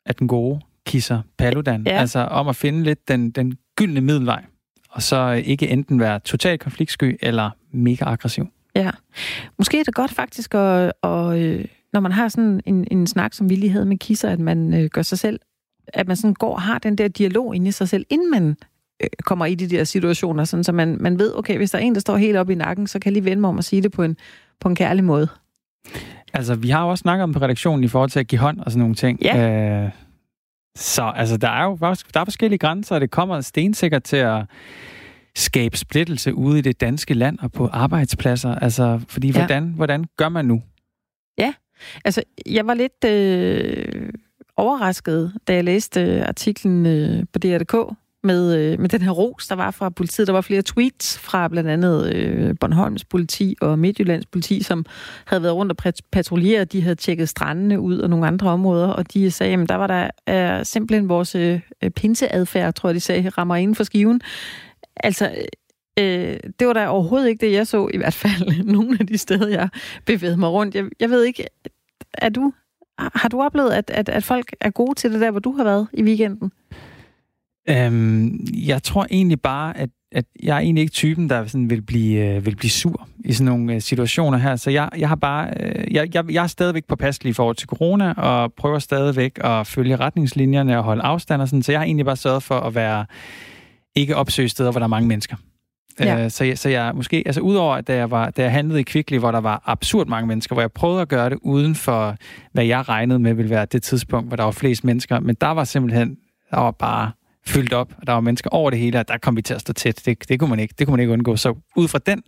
[0.06, 1.84] af den gode kisser Paludan.
[1.86, 1.92] Ja.
[1.92, 4.44] Altså om at finde lidt den, den gyldne middelvej.
[4.90, 8.48] Og så ikke enten være totalt konfliktsky eller mega aggressiv.
[8.76, 8.92] Ja.
[9.58, 13.34] Måske er det godt faktisk, at, at, øh, når man har sådan en, en snak,
[13.34, 15.40] som vi lige havde med Kisser, at man øh, gør sig selv,
[15.88, 18.56] at man sådan går og har den der dialog inde i sig selv, inden man
[19.04, 21.82] øh, kommer i de der situationer, sådan, så man, man ved, okay, hvis der er
[21.82, 23.66] en, der står helt op i nakken, så kan jeg lige vende mig om at
[23.66, 24.18] sige det på en,
[24.60, 25.28] på en kærlig måde.
[26.34, 28.60] Altså, vi har jo også snakket om på redaktionen i forhold til at give hånd
[28.60, 29.20] og sådan nogle ting.
[29.22, 29.84] Ja.
[29.86, 29.92] Øh,
[30.78, 31.78] så altså, der er jo
[32.14, 34.46] der er forskellige grænser, og det kommer stensikkert til at
[35.36, 38.56] skabe splittelse ude i det danske land og på arbejdspladser.
[38.56, 39.34] Altså, fordi Ja.
[39.34, 40.62] hvordan, hvordan gør man nu?
[42.06, 44.10] Altså, jeg var lidt øh,
[44.58, 47.76] overrasket, da jeg læste øh, artiklen øh, på DR.dk
[48.24, 50.28] med, øh, med den her ros, der var fra politiet.
[50.28, 54.86] Der var flere tweets fra blandt andet øh, Bornholms politi og Midtjyllands politi, som
[55.26, 56.72] havde været rundt og patruljeret.
[56.72, 59.88] De havde tjekket strandene ud og nogle andre områder, og de sagde, at der var
[59.88, 60.10] der
[60.60, 61.60] øh, simpelthen vores øh,
[61.96, 64.22] pinseadfærd, tror jeg, de sagde, rammer inden for skiven.
[64.96, 65.36] Altså,
[66.00, 69.18] øh, det var da overhovedet ikke det, jeg så, i hvert fald nogle af de
[69.18, 69.70] steder, jeg
[70.06, 70.76] bevægede mig rundt.
[70.76, 71.46] Jeg, jeg ved ikke,
[72.14, 72.54] er du,
[72.98, 75.64] har du oplevet, at, at, at folk er gode til det der, hvor du har
[75.64, 76.52] været i weekenden?
[77.70, 81.82] Øhm, jeg tror egentlig bare, at, at jeg er egentlig ikke typen, der sådan vil,
[81.82, 84.56] blive, øh, vil blive sur i sådan nogle øh, situationer her.
[84.56, 87.68] Så jeg, jeg har bare, øh, jeg, jeg, jeg er stadigvæk påpasselig i forhold til
[87.68, 91.64] corona, og prøver stadigvæk at følge retningslinjerne og holde afstand og sådan.
[91.64, 93.06] Så jeg har egentlig bare sørget for at være
[93.96, 95.36] ikke opsøge steder, hvor der er mange mennesker.
[96.00, 96.24] Ja.
[96.24, 98.80] Øh, så, jeg, så jeg måske, altså udover at da jeg, var, da jeg handlede
[98.80, 101.76] i Kvickly, hvor der var absurd mange mennesker, hvor jeg prøvede at gøre det uden
[101.76, 102.16] for,
[102.52, 105.48] hvad jeg regnede med ville være det tidspunkt, hvor der var flest mennesker, men der
[105.48, 106.18] var simpelthen,
[106.52, 107.12] der var bare
[107.48, 109.62] fyldt op, og der var mennesker over det hele, og der kom vi til at
[109.62, 110.02] stå tæt.
[110.06, 111.36] Det, det, kunne, man ikke, det kunne man ikke undgå.
[111.36, 112.24] Så ud fra den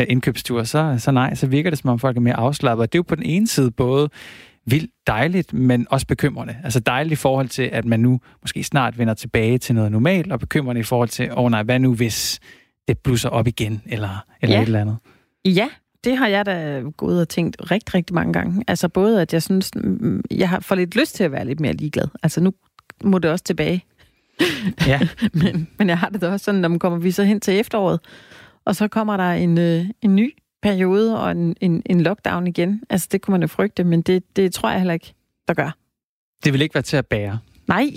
[0.00, 2.82] øh, indkøbstur, så, så nej, så virker det som om folk er mere afslappet.
[2.82, 4.08] Og det er jo på den ene side både
[4.66, 6.56] vildt dejligt, men også bekymrende.
[6.64, 10.32] Altså dejligt i forhold til, at man nu måske snart vender tilbage til noget normalt,
[10.32, 12.40] og bekymrende i forhold til, åh oh, nej, hvad nu hvis
[12.88, 14.62] det blusser op igen, eller, eller Ja.
[14.62, 14.96] et eller andet.
[15.44, 15.68] Ja,
[16.04, 18.64] det har jeg da gået og tænkt rigtig, rigtig mange gange.
[18.68, 21.60] Altså både, at jeg synes, mm, jeg har for lidt lyst til at være lidt
[21.60, 22.08] mere ligeglad.
[22.22, 22.52] Altså nu
[23.04, 23.84] må det også tilbage.
[24.86, 25.00] Ja,
[25.42, 27.60] Men, men jeg har det da også sådan, når man kommer vi så hen til
[27.60, 28.00] efteråret,
[28.64, 32.82] og så kommer der en, øh, en ny periode og en, en, en lockdown igen.
[32.90, 35.14] Altså det kunne man jo frygte, men det, det tror jeg heller ikke,
[35.48, 35.76] der gør.
[36.44, 37.38] det vil ikke være til at bære.
[37.68, 37.90] Nej,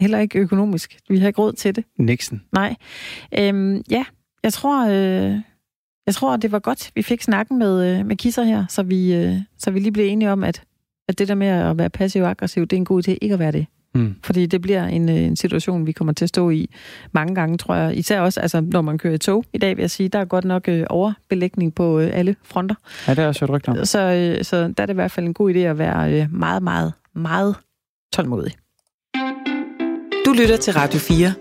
[0.00, 0.98] heller ikke økonomisk.
[1.08, 1.84] Vi har ikke råd til det.
[1.98, 2.42] Nixon.
[2.52, 2.76] Nej.
[3.38, 4.04] Øhm, ja,
[4.42, 5.40] jeg tror, øh,
[6.06, 9.14] jeg tror, det var godt, vi fik snakken med, øh, med Kisser her, så vi,
[9.14, 10.62] øh, så vi lige blev enige om, at,
[11.08, 13.32] at det der med at være passiv og aggressiv, det er en god idé ikke
[13.32, 13.66] at være det.
[13.94, 14.14] Hmm.
[14.24, 16.70] Fordi det bliver en, øh, en situation, vi kommer til at stå i
[17.12, 17.98] mange gange, tror jeg.
[17.98, 20.24] Især også, altså, når man kører i tog i dag, vil jeg sige, der er
[20.24, 22.74] godt nok øh, overbelægning på øh, alle fronter.
[23.08, 23.84] Ja, det er også et rygte om.
[23.84, 26.34] Så, øh, så der er det i hvert fald en god idé at være øh,
[26.34, 27.56] meget, meget, meget
[28.12, 28.52] tålmodig.
[30.26, 31.34] Du lytter til Radio 4.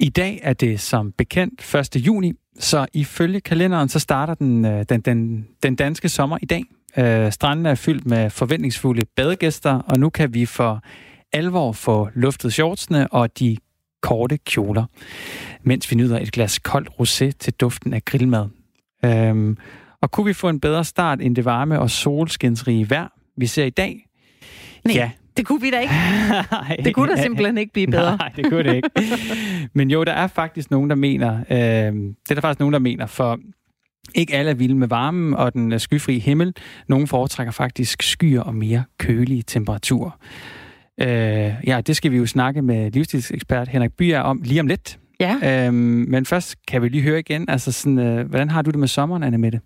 [0.00, 2.06] I dag er det som bekendt 1.
[2.06, 6.62] juni, så ifølge kalenderen så starter den, øh, den, den, den danske sommer i dag.
[6.98, 10.82] Øh, stranden er fyldt med forventningsfulde badegæster, og nu kan vi for
[11.32, 13.56] alvor få luftet shortsene og de
[14.02, 14.84] korte kjoler,
[15.62, 18.46] mens vi nyder et glas koldt rosé til duften af grillmad.
[19.04, 19.56] Øhm,
[20.02, 23.64] og kunne vi få en bedre start end det varme og solskinsrige vejr, vi ser
[23.64, 24.06] i dag?
[24.84, 24.94] Nej.
[24.94, 25.94] Ja, Det kunne vi da ikke.
[26.50, 26.76] Nej.
[26.84, 28.16] Det kunne da simpelthen ikke blive bedre.
[28.16, 28.90] Nej, det kunne det ikke.
[29.78, 32.78] Men jo, der er faktisk nogen, der mener, øh, det er der faktisk nogen, der
[32.78, 33.38] mener, for
[34.14, 36.54] ikke alle er vilde med varmen og den øh, skyfri himmel.
[36.88, 40.10] Nogle foretrækker faktisk skyer og mere kølige temperaturer.
[41.00, 41.08] Øh,
[41.66, 44.98] ja, det skal vi jo snakke med livsstilsekspert Henrik Byer om lige om lidt.
[45.20, 45.66] Ja.
[45.66, 48.78] Øh, men først kan vi lige høre igen, altså sådan, øh, hvordan har du det
[48.78, 49.60] med sommeren, Anne Mette?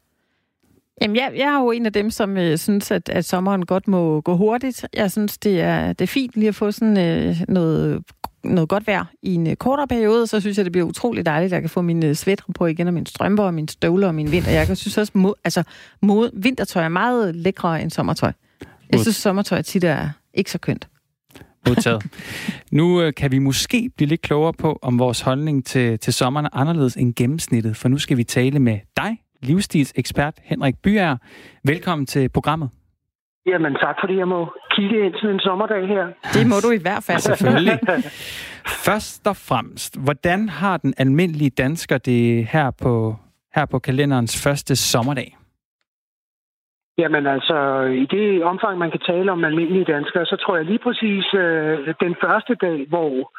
[1.03, 3.89] Jamen, jeg, jeg er jo en af dem, som øh, synes, at, at sommeren godt
[3.89, 4.87] må gå hurtigt.
[4.95, 8.03] Jeg synes, det er, det er fint lige at få sådan øh, noget,
[8.45, 10.27] noget godt vejr i en øh, kortere periode.
[10.27, 12.67] Så synes jeg, det bliver utroligt dejligt, at jeg kan få mine øh, sweatre på
[12.67, 14.51] igen, og mine strømper, og mine støvler, og min vinter.
[14.51, 15.63] Jeg synes også, mod, altså,
[16.03, 18.33] mod, vintertøj er meget lækre end sommertøj.
[18.93, 20.89] Jeg synes, sommertøj tit er ikke så kønt.
[21.69, 22.07] Modtaget.
[22.71, 26.47] nu øh, kan vi måske blive lidt klogere på, om vores holdning til, til sommeren
[26.47, 31.17] er anderledes end gennemsnittet, for nu skal vi tale med dig, livsstilsekspert Henrik Byer.
[31.65, 32.69] Velkommen til programmet.
[33.53, 34.41] Jamen tak, fordi jeg må
[34.77, 36.05] kigge ind til en sommerdag her.
[36.37, 37.19] Det må du i hvert fald.
[37.19, 37.79] Selvfølgelig.
[38.87, 43.17] Først og fremmest, hvordan har den almindelige dansker det her på,
[43.55, 45.37] her på kalenderens første sommerdag?
[46.99, 47.59] Jamen altså,
[48.03, 51.95] i det omfang, man kan tale om almindelige danskere, så tror jeg lige præcis øh,
[52.01, 53.33] den første dag, hvor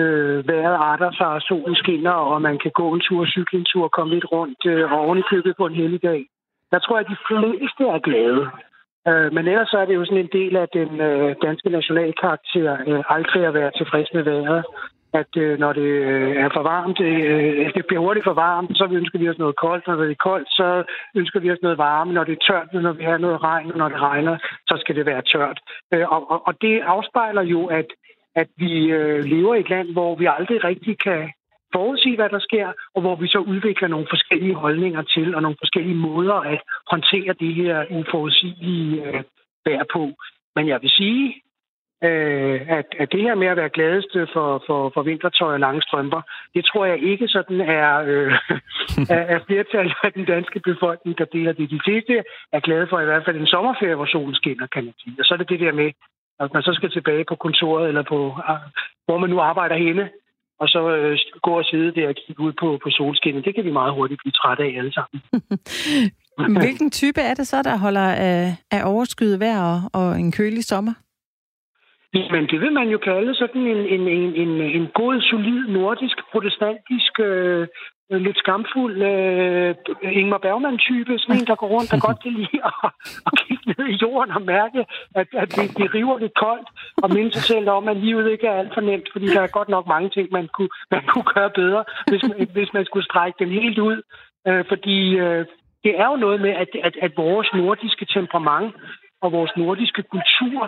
[0.00, 3.66] øh, vejret arter sig, og solen skinner, og man kan gå en tur, cykle en
[3.72, 6.26] tur, komme lidt rundt, øh, og oven i købet på en heldig dag.
[6.72, 8.42] Der tror jeg, at de fleste er glade.
[9.08, 12.76] Øh, men ellers så er det jo sådan en del af den øh, danske nationalkarakter,
[12.86, 14.64] øh, aldrig at være tilfreds med vejret.
[15.20, 18.76] at øh, når det øh, er for varmt, øh, øh det bliver hurtigt for varmt,
[18.78, 19.86] så ønsker vi os noget koldt.
[19.86, 22.12] Når det er koldt, så ønsker vi os noget varme.
[22.12, 24.36] Når det er tørt, når vi har noget regn, og når det regner,
[24.68, 25.58] så skal det være tørt.
[25.92, 27.86] Øh, og, og, og det afspejler jo, at,
[28.36, 31.32] at vi øh, lever i et land, hvor vi aldrig rigtig kan
[31.76, 35.56] forudsige, hvad der sker, og hvor vi så udvikler nogle forskellige holdninger til, og nogle
[35.60, 36.60] forskellige måder at
[36.90, 39.22] håndtere det her uforudsigelige øh,
[39.66, 40.04] vejr på.
[40.56, 41.24] Men jeg vil sige,
[42.04, 45.82] øh, at, at det her med at være gladeste for, for, for vintertøj og lange
[45.82, 46.22] strømper,
[46.54, 48.32] det tror jeg ikke sådan er, øh,
[49.16, 51.70] er, er flertal af den danske befolkning, der deler det.
[51.70, 54.94] De fleste er glade for i hvert fald en sommerferie, hvor solen skinner, kan man
[55.02, 55.16] sige.
[55.18, 55.90] Og så er det det der med,
[56.40, 58.18] at man så skal tilbage på kontoret, eller på,
[59.06, 60.10] hvor man nu arbejder henne,
[60.60, 63.44] og så øh, gå og sidde der og kigge ud på, på solskinnet.
[63.44, 65.18] Det kan vi meget hurtigt blive trætte af alle sammen.
[66.62, 70.64] Hvilken type er det så, der holder af, af overskyet vejr og, og en kølig
[70.64, 70.94] sommer?
[72.34, 76.16] Men det vil man jo kalde sådan en, en, en, en, en god, solid, nordisk,
[76.32, 77.66] protestantisk, øh,
[78.14, 81.18] Øh, lidt skamfuld øh, Ingmar Bergman-type.
[81.18, 82.90] Sådan en, der går rundt og godt kan lide at,
[83.26, 84.80] at kigge ned i jorden og mærke,
[85.14, 86.68] at, at det, det river lidt koldt,
[87.02, 89.56] og minde sig selv om, at livet ikke er alt for nemt, fordi der er
[89.58, 93.04] godt nok mange ting, man kunne, man kunne gøre bedre, hvis man, hvis man skulle
[93.04, 94.02] strække den helt ud.
[94.48, 95.46] Øh, fordi øh,
[95.84, 98.74] det er jo noget med, at, at, at vores nordiske temperament
[99.22, 100.60] og vores nordiske kultur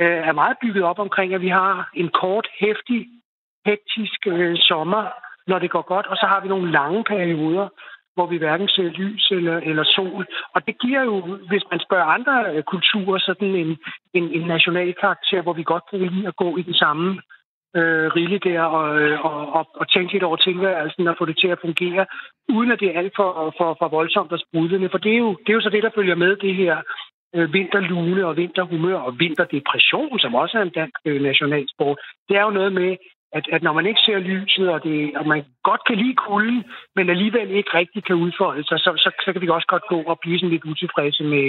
[0.00, 3.06] øh, er meget bygget op omkring, at vi har en kort, hæftig,
[3.66, 5.02] hektisk øh, sommer,
[5.50, 7.68] når det går godt, og så har vi nogle lange perioder,
[8.14, 10.24] hvor vi hverken ser lys eller, eller sol.
[10.54, 11.16] Og det giver jo,
[11.50, 13.70] hvis man spørger andre øh, kulturer, sådan en,
[14.18, 17.08] en, en national karakter, hvor vi godt kan lide at gå i den samme
[17.78, 21.38] øh, rille der og, øh, og, og, og tænke lidt over tilværelsen og få det
[21.38, 22.06] til at fungere,
[22.48, 24.88] uden at det er alt for, for, for voldsomt og sprudlende.
[24.90, 26.76] For det er, jo, det er jo så det, der følger med det her
[27.34, 31.98] øh, vinterlune og vinterhumør og vinterdepression, som også er en dansk øh, nationalsport.
[32.28, 32.96] Det er jo noget med,
[33.32, 36.64] at, at når man ikke ser lyset, og, det, og man godt kan lide kulden,
[36.96, 40.02] men alligevel ikke rigtig kan udfolde sig, så, så, så kan vi også godt gå
[40.02, 41.48] og blive sådan lidt utilfredse med,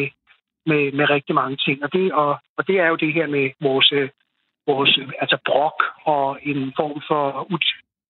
[0.65, 1.83] med, med rigtig mange ting.
[1.83, 3.93] Og det, og, og det er jo det her med vores,
[4.67, 7.65] vores altså brok og en form for ut,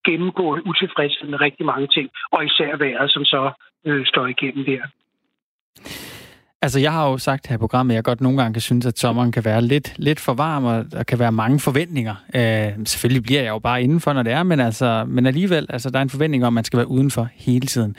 [0.05, 3.51] gennemgående utilfredshed med rigtig mange ting, og især vejret, som så
[3.85, 4.83] øh, står igennem der.
[6.63, 8.85] Altså, jeg har jo sagt her i programmet, at jeg godt nogle gange kan synes,
[8.85, 12.15] at sommeren kan være lidt, lidt for varm, og der kan være mange forventninger.
[12.35, 15.89] Øh, selvfølgelig bliver jeg jo bare indenfor, når det er, men, altså, men alligevel, altså,
[15.89, 17.95] der er en forventning om, at man skal være udenfor hele tiden.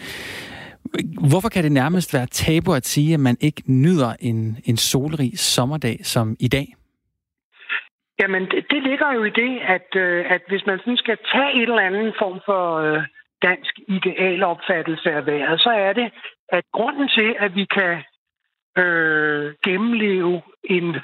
[1.31, 5.39] Hvorfor kan det nærmest være tabu at sige, at man ikke nyder en, en solrig
[5.39, 6.67] sommerdag som i dag?
[8.21, 11.63] Jamen, det, ligger jo i det, at, øh, at hvis man sådan skal tage et
[11.63, 13.03] eller andet form for øh,
[13.43, 16.09] dansk idealopfattelse af vejret, så er det,
[16.49, 17.93] at grunden til, at vi kan
[18.79, 20.97] øh, gennemleve en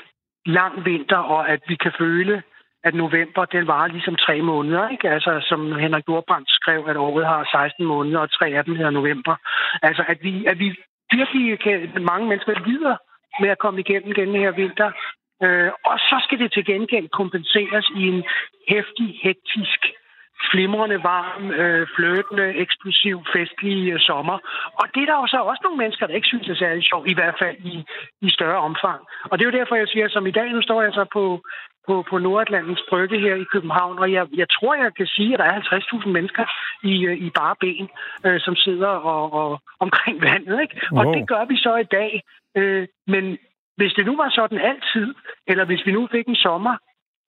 [0.47, 2.43] lang vinter, og at vi kan føle,
[2.85, 5.11] at november, den varer ligesom tre måneder, ikke?
[5.11, 8.91] Altså, som Henrik Nordbrandt skrev, at året har 16 måneder, og tre af dem hedder
[8.91, 9.35] november.
[9.83, 10.69] Altså, at vi, at vi
[11.13, 12.97] virkelig kan, mange mennesker lider
[13.41, 14.91] med at komme igennem den her vinter.
[15.43, 18.25] Øh, og så skal det til gengæld kompenseres i en
[18.69, 19.81] hæftig, hektisk
[20.51, 24.39] flimrende, varm, øh, fløtende, eksplosiv, festlig øh, sommer.
[24.81, 27.11] Og det er der jo så også nogle mennesker, der ikke synes er særlig sjovt,
[27.11, 27.85] i hvert fald i,
[28.27, 29.01] i større omfang.
[29.31, 31.25] Og det er jo derfor, jeg siger, som i dag, nu står jeg så på,
[31.87, 35.39] på, på Nordatlantens brygge her i København, og jeg, jeg tror, jeg kan sige, at
[35.39, 36.45] der er 50.000 mennesker
[36.83, 37.89] i, øh, i bare ben,
[38.27, 40.61] øh, som sidder og, og omkring vandet.
[40.61, 40.75] Ikke?
[40.93, 40.99] Wow.
[40.99, 42.23] Og det gør vi så i dag.
[42.57, 43.39] Øh, men
[43.77, 45.15] hvis det nu var sådan altid,
[45.47, 46.77] eller hvis vi nu fik en sommer,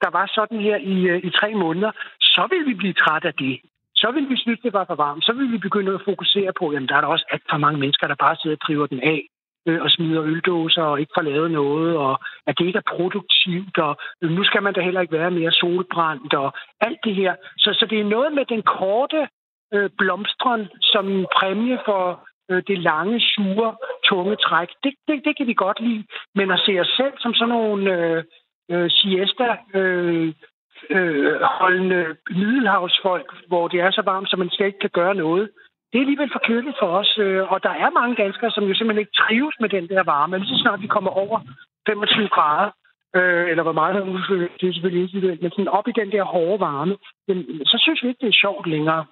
[0.02, 1.90] der var sådan her i, øh, i tre måneder,
[2.36, 3.60] så vil vi blive træt af det.
[4.02, 5.24] Så vil vi synes, det var for varmt.
[5.24, 7.78] Så vil vi begynde at fokusere på, at der er der også alt for mange
[7.80, 9.20] mennesker, der bare sidder og driver den af
[9.66, 13.78] øh, og smider øldåser og ikke får lavet noget, og at det ikke er produktivt,
[13.78, 17.34] og øh, nu skal man da heller ikke være mere solbrændt, og alt det her.
[17.58, 19.28] Så, så det er noget med den korte
[19.74, 24.68] øh, blomstren som en præmie for øh, det lange, sure, tunge træk.
[24.84, 27.94] Det, det, det kan vi godt lide, men at se os selv som sådan nogle
[27.96, 28.24] øh,
[28.70, 30.34] øh, siesta øh,
[30.90, 35.50] øh, holdende middelhavsfolk, hvor det er så varmt, så man slet ikke kan gøre noget.
[35.90, 38.74] Det er alligevel for kedeligt for os, øh, og der er mange danskere, som jo
[38.74, 40.38] simpelthen ikke trives med den der varme.
[40.38, 41.38] Men så snart vi kommer over
[41.88, 42.70] 25 grader,
[43.16, 43.96] øh, eller hvor meget
[44.30, 46.96] øh, det er selvfølgelig individuelt, men sådan op i den der hårde varme,
[47.28, 49.04] men, så synes vi ikke, det er sjovt længere.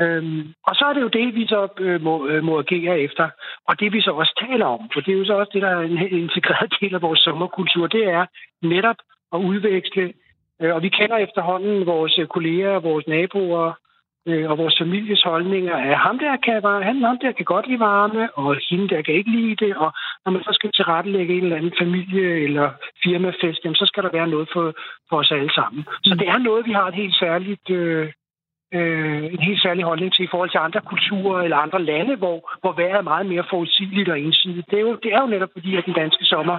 [0.00, 3.30] Øhm, og så er det jo det, vi så øh, må, øh, må agere efter,
[3.68, 5.68] og det vi så også taler om, for det er jo så også det, der
[5.68, 8.26] er en integreret del af vores sommerkultur, det er
[8.62, 8.96] netop
[9.34, 10.12] at udveksle
[10.60, 13.72] og vi kender efterhånden vores kolleger, vores naboer
[14.28, 17.80] øh, og vores families holdninger af ham der kan, han, ham der kan godt lide
[17.80, 19.76] varme, og hende der kan ikke lide det.
[19.76, 19.90] Og
[20.24, 22.70] når man så skal tilrettelægge en eller anden familie- eller
[23.02, 24.74] firmafest, jamen, så skal der være noget for,
[25.08, 25.84] for os alle sammen.
[26.04, 28.12] Så det er noget, vi har et helt særligt øh,
[28.74, 32.38] øh, en helt særlig holdning til i forhold til andre kulturer eller andre lande, hvor,
[32.60, 34.70] hvor vejret er meget mere forudsigeligt og ensidigt.
[34.70, 36.58] Det er jo, det er jo netop fordi, at den danske sommer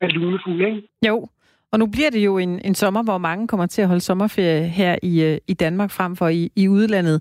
[0.00, 0.82] er lunefuld, ikke?
[1.08, 1.28] Jo,
[1.74, 4.68] og nu bliver det jo en, en sommer, hvor mange kommer til at holde sommerferie
[4.68, 7.16] her i, øh, i Danmark frem for i, i udlandet.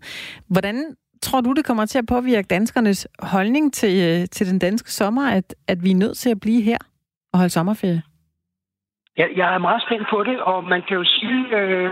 [0.49, 4.91] Hvordan tror du, det kommer til at påvirke danskernes holdning til, øh, til den danske
[4.91, 6.77] sommer, at, at vi er nødt til at blive her
[7.33, 8.01] og holde sommerferie?
[9.17, 11.89] Ja, jeg er meget spændt på det, og man kan jo sige øh,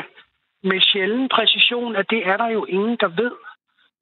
[0.63, 3.32] med sjælden præcision, at det er der jo ingen, der ved.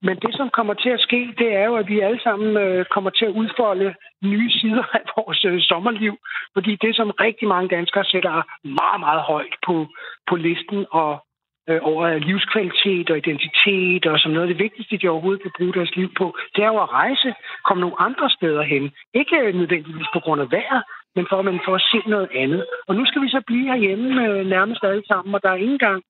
[0.01, 2.85] Men det, som kommer til at ske, det er jo, at vi alle sammen øh,
[2.85, 6.17] kommer til at udfolde nye sider af vores øh, sommerliv.
[6.53, 9.87] Fordi det, som rigtig mange danskere sætter meget, meget højt på,
[10.29, 11.25] på listen og
[11.69, 15.73] øh, over livskvalitet og identitet og som noget af det vigtigste, de overhovedet kan bruge
[15.73, 17.33] deres liv på, det er jo at rejse,
[17.65, 18.91] komme nogle andre steder hen.
[19.13, 20.81] Ikke øh, nødvendigvis på grund af vejr,
[21.15, 22.65] men for, at man får at se noget andet.
[22.87, 25.77] Og nu skal vi så blive herhjemme øh, nærmest alle sammen, og der er ikke
[25.79, 26.03] engang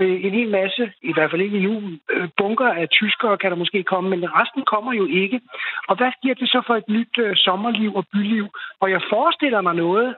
[0.00, 1.74] Øh, en hel masse, i hvert fald ikke endnu,
[2.10, 5.40] øh, bunker af tyskere kan der måske komme, men resten kommer jo ikke.
[5.88, 8.46] Og hvad giver det så for et nyt øh, sommerliv og byliv?
[8.80, 10.14] Og jeg forestiller mig noget,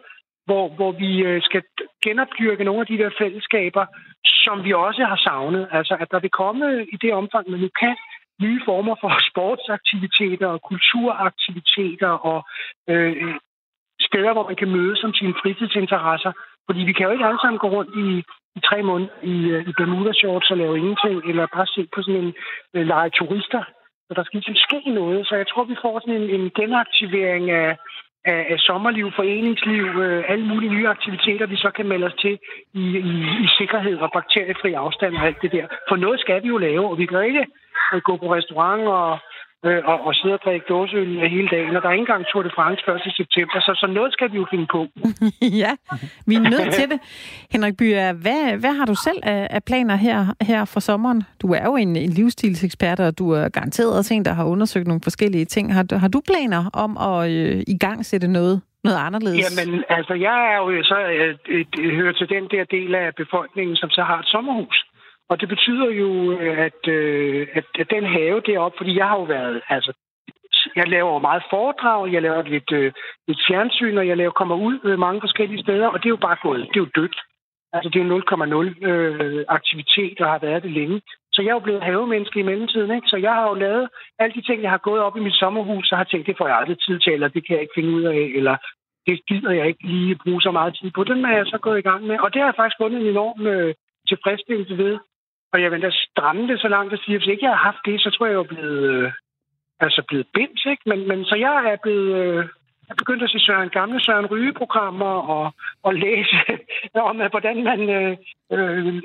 [0.47, 1.63] hvor, hvor vi øh, skal
[2.05, 3.87] genopdyrke nogle af de der fællesskaber,
[4.25, 5.69] som vi også har savnet.
[5.73, 7.97] Altså, at der vil komme øh, i det omfang, man nu kan,
[8.43, 12.39] nye former for sportsaktiviteter og kulturaktiviteter og
[12.89, 13.35] øh,
[14.01, 16.33] steder, hvor man kan mødes som sine fritidsinteresser.
[16.67, 18.09] Fordi vi kan jo ikke alle sammen gå rundt i,
[18.57, 22.03] i tre måneder i, øh, i Bermuda shorts og lave ingenting, eller bare se på
[22.03, 22.35] sådan en
[22.75, 23.63] øh, lege turister.
[24.07, 25.27] Så der skal ligesom ske noget.
[25.29, 27.77] Så jeg tror, vi får sådan en, en genaktivering af,
[28.25, 32.39] af, af sommerliv, foreningsliv, øh, alle mulige nye aktiviteter, vi så kan melde os til
[32.75, 33.15] i, i,
[33.45, 35.67] i sikkerhed og bakteriefri afstand og alt det der.
[35.89, 37.47] For noget skal vi jo lave, og vi kan ikke
[37.93, 39.19] øh, gå på restaurant og
[39.65, 42.43] øh, og, og sidde og drikke dåseøl hele dagen, og der er ikke engang Tour
[42.43, 43.17] de France 1.
[43.17, 44.81] september, så, så noget skal vi jo finde på.
[45.63, 45.73] ja,
[46.27, 46.99] vi er nødt til det.
[47.53, 51.23] Henrik Byer, hvad, hvad har du selv af, af planer her, her for sommeren?
[51.43, 54.87] Du er jo en, en livsstilsekspert, og du er garanteret også en, der har undersøgt
[54.87, 55.75] nogle forskellige ting.
[55.75, 59.39] Har, har du planer om at øh, i gang sætte noget noget anderledes?
[59.45, 63.77] Jamen, altså, jeg er jo så øh, et, hører til den der del af befolkningen,
[63.77, 64.77] som så har et sommerhus.
[65.29, 69.17] Og det betyder jo, øh, at, øh, at, at den have deroppe, fordi jeg har
[69.17, 69.93] jo været, altså,
[70.77, 72.93] jeg laver meget foredrag, jeg laver lidt, øh,
[73.29, 76.27] lidt fjernsyn, og jeg laver, kommer ud øh, mange forskellige steder, og det er jo
[76.29, 77.17] bare gået, det er jo dødt.
[77.73, 81.03] Altså, det er jo 0,0 øh, aktivitet, og har været det længe.
[81.33, 83.09] Så jeg er jo blevet havemenneske i mellemtiden, ikke?
[83.09, 85.93] Så jeg har jo lavet alle de ting, jeg har gået op i mit sommerhus,
[85.93, 87.91] og har tænkt, det får jeg aldrig tid til, eller det kan jeg ikke finde
[87.91, 88.57] ud af, eller
[89.07, 91.05] det gider jeg ikke lige bruge så meget tid på.
[91.05, 93.07] Den er jeg så gået i gang med, og det har jeg faktisk fundet en
[93.07, 93.75] enorm øh,
[94.09, 94.99] tilfredsstillelse ved.
[95.53, 97.69] Og jeg vil da stramme det så langt at sige, at hvis ikke jeg havde
[97.71, 99.13] haft det, så tror jeg, jeg var blevet, øh,
[99.81, 100.83] altså blevet bims, ikke?
[100.87, 102.11] Men, men så jeg er blevet...
[102.23, 102.45] Øh,
[102.89, 106.37] jeg begyndte at se Søren Gamle Søren Ryge-programmer og, og læse
[107.11, 108.17] om, at hvordan man øh,
[108.53, 109.03] øh,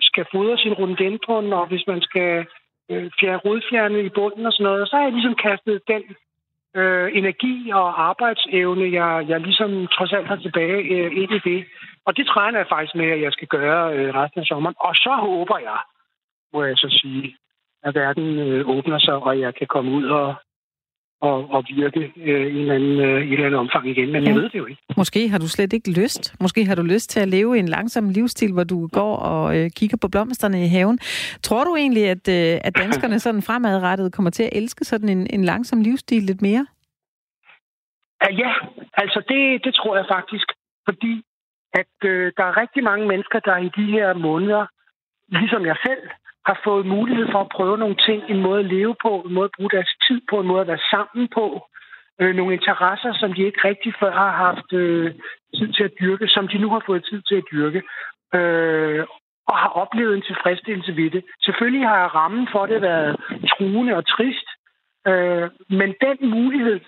[0.00, 2.46] skal fodre sin rundendron, og hvis man skal
[2.90, 4.82] øh, fjerne rodfjerne i bunden og sådan noget.
[4.82, 6.02] Og så har jeg ligesom kastet den
[6.76, 11.64] øh, energi og arbejdsevne, jeg, jeg ligesom trods alt har tilbage øh, ind i det.
[12.06, 14.74] Og det træner jeg faktisk med, at jeg skal gøre øh, resten af sommeren.
[14.80, 15.78] Og så håber jeg,
[16.52, 17.36] må jeg så sige,
[17.82, 20.34] at verden øh, åbner sig, og jeg kan komme ud og,
[21.30, 24.12] og, og virke øh, i, en anden, øh, i en eller anden omfang igen.
[24.12, 24.28] Men ja.
[24.28, 24.82] jeg ved det jo ikke.
[24.96, 26.34] Måske har du slet ikke lyst.
[26.40, 29.70] Måske har du lyst til at leve en langsom livsstil, hvor du går og øh,
[29.78, 30.98] kigger på blomsterne i haven.
[31.42, 35.26] Tror du egentlig, at, øh, at danskerne sådan fremadrettet kommer til at elske sådan en,
[35.30, 36.66] en langsom livsstil lidt mere?
[38.42, 38.52] Ja,
[39.02, 40.46] altså det, det tror jeg faktisk.
[40.88, 41.22] Fordi
[41.80, 44.66] at øh, der er rigtig mange mennesker, der i de her måneder,
[45.28, 46.04] ligesom jeg selv,
[46.46, 49.44] har fået mulighed for at prøve nogle ting, en måde at leve på, en måde
[49.44, 51.46] at bruge deres tid på, en måde at være sammen på,
[52.20, 55.14] øh, nogle interesser, som de ikke rigtig før har haft øh,
[55.58, 57.82] tid til at dyrke, som de nu har fået tid til at dyrke,
[58.34, 59.04] øh,
[59.50, 61.24] og har oplevet en tilfredsstillelse ved det.
[61.44, 63.16] Selvfølgelig har rammen for det været
[63.50, 64.48] truende og trist,
[65.06, 66.80] øh, men den mulighed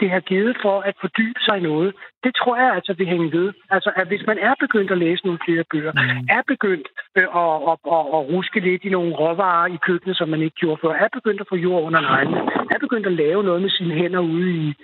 [0.00, 3.32] det har givet for at fordybe sig i noget, det tror jeg altså vil hænge
[3.32, 3.52] ved.
[3.70, 6.26] Altså, at hvis man er begyndt at læse nogle flere bøger, mm.
[6.36, 10.28] er begyndt øh, at, at, at, at ruske lidt i nogle råvarer i køkkenet, som
[10.28, 12.40] man ikke gjorde før, er begyndt at få jord under neglene,
[12.74, 14.74] er begyndt at lave noget med sine hænder ude i,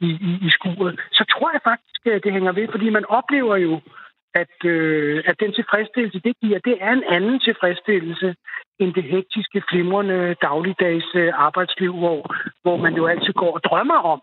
[0.00, 3.56] i, i, i skuret, så tror jeg faktisk, at det hænger ved, fordi man oplever
[3.56, 3.80] jo,
[4.42, 8.34] at, øh, at den tilfredsstillelse, det giver, det er en anden tilfredsstillelse
[8.80, 12.20] end det hektiske, flimrende dagligdags øh, arbejdsliv, hvor,
[12.62, 14.20] hvor man jo altid går og drømmer om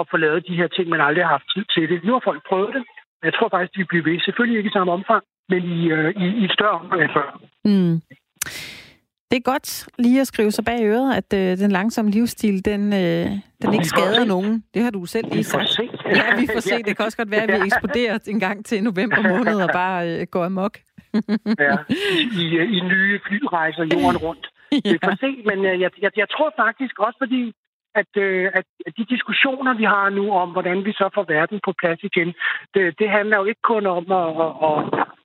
[0.00, 2.04] at få lavet de her ting, man aldrig har haft tid til det.
[2.04, 2.84] Nu har folk prøvet det.
[3.26, 4.20] Jeg tror faktisk, de bliver ved.
[4.20, 7.28] Selvfølgelig ikke i samme omfang, men i, øh, i, i et større omfang end før.
[7.64, 7.94] Mm.
[9.30, 12.82] Det er godt lige at skrive sig bag øret, at øh, den langsomme livsstil, den,
[12.92, 13.26] øh,
[13.62, 14.64] den ikke skader nogen.
[14.74, 15.78] Det har du selv lige sagt.
[16.18, 16.82] Ja, vi får se.
[16.82, 19.98] Det kan også godt være, at vi eksploderer en gang til november måned og bare
[20.10, 20.78] øh, går amok.
[21.58, 22.44] ja, i, i,
[22.76, 24.46] i nye flyrejser jorden rundt.
[24.84, 24.92] ja.
[24.92, 27.52] vi får se, men øh, jeg, jeg, jeg tror faktisk også, fordi
[28.00, 28.64] at, øh, at
[28.98, 32.34] de diskussioner, vi har nu om, hvordan vi så får verden på plads igen,
[32.74, 34.28] det, det handler jo ikke kun om at,
[34.68, 34.78] at,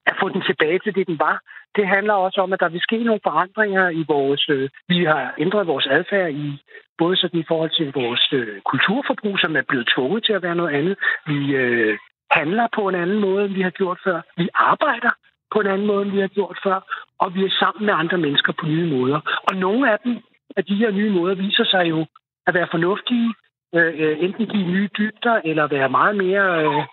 [0.10, 1.38] at få den tilbage til det, den var.
[1.76, 4.50] Det handler også om, at der vil ske nogle forandringer i vores...
[4.50, 6.62] Øh, vi har ændret vores adfærd i
[6.98, 10.56] både sådan i forhold til vores øh, kulturforbrug, som er blevet tvunget til at være
[10.56, 10.96] noget andet.
[11.28, 11.98] Vi øh,
[12.32, 14.22] handler på en anden måde, end vi har gjort før.
[14.38, 15.12] Vi arbejder
[15.54, 16.80] på en anden måde, end vi har gjort før.
[17.20, 19.20] Og vi er sammen med andre mennesker på nye måder.
[19.48, 20.14] Og nogle af dem,
[20.58, 22.06] af de her nye måder, viser sig jo
[22.48, 23.34] at være fornuftige,
[23.76, 26.84] øh, øh enten give nye dybder, eller være meget mere øh,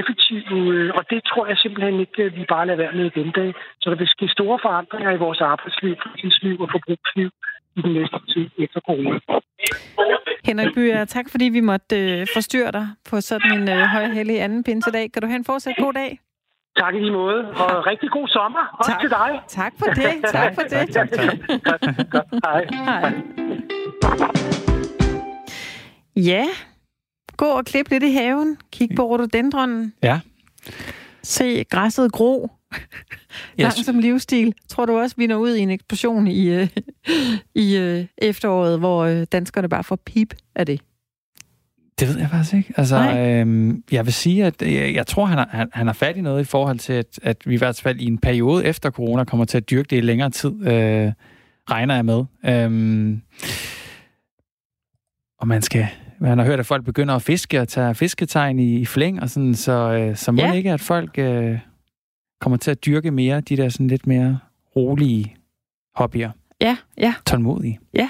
[0.00, 0.94] effektive.
[0.96, 3.54] Og det tror jeg simpelthen ikke, vi bare lader være med den dag.
[3.80, 7.30] Så der vil ske store forandringer i vores arbejdsliv, fritidsliv og forbrugsliv
[7.76, 9.18] i den næste tid efter corona.
[10.44, 14.64] Henrik Byer, tak fordi vi måtte øh, forstyrre dig på sådan en øh, højhellig anden
[14.64, 15.12] pinsedag.
[15.12, 16.20] Kan du have en fortsat god dag?
[16.78, 18.76] Tak i lige måde, og rigtig god sommer.
[18.78, 19.00] Også tak.
[19.00, 19.30] til dig.
[19.48, 20.24] Tak for det.
[20.24, 20.88] Tak for det.
[20.94, 21.38] tak, tak, tak.
[22.12, 22.26] Godt.
[22.44, 22.66] Hej.
[22.84, 24.27] Hej.
[26.26, 26.44] Ja,
[27.36, 28.56] gå og klip lidt i haven.
[28.72, 29.92] Kig på rhododendronen.
[30.02, 30.20] Ja.
[31.22, 32.50] Se græsset gro.
[33.60, 33.74] Yes.
[33.74, 34.54] som livsstil.
[34.68, 36.68] Tror du også, vi når ud i en eksplosion i, øh,
[37.54, 40.80] i øh, efteråret, hvor øh, danskerne bare får pip af det?
[42.00, 42.74] Det ved jeg faktisk ikke.
[42.76, 46.16] Altså, øhm, jeg vil sige, at jeg, jeg tror, han har, han, han har fat
[46.16, 48.90] i noget i forhold til, at, at vi i hvert fald i en periode efter
[48.90, 51.12] corona kommer til at dyrke det i længere tid, øh,
[51.70, 52.24] regner jeg med.
[52.46, 53.22] Øhm,
[55.38, 55.86] og man skal
[56.20, 59.30] man har hørt, at folk begynder at fiske og tage fisketegn i, i flæng, og
[59.30, 60.52] sådan, så, øh, så må ja.
[60.52, 61.58] ikke, at folk øh,
[62.40, 64.38] kommer til at dyrke mere de der sådan lidt mere
[64.76, 65.36] rolige
[65.94, 66.30] hobbyer.
[66.60, 67.14] Ja, ja.
[67.26, 67.78] Tålmodige.
[67.94, 68.08] Ja.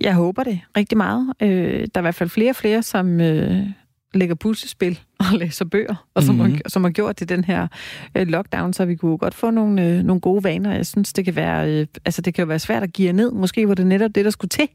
[0.00, 1.32] Jeg håber det rigtig meget.
[1.42, 1.48] Øh,
[1.80, 3.66] der er i hvert fald flere og flere, som øh,
[4.14, 6.52] lægger puslespil og læser bøger, og som, mm-hmm.
[6.52, 7.68] har, som har gjort det den her
[8.14, 10.74] øh, lockdown, så vi kunne godt få nogle, øh, nogle gode vaner.
[10.74, 13.32] Jeg synes, det kan være, øh, altså det kan jo være svært at give ned.
[13.32, 14.68] Måske var det netop det, der skulle til.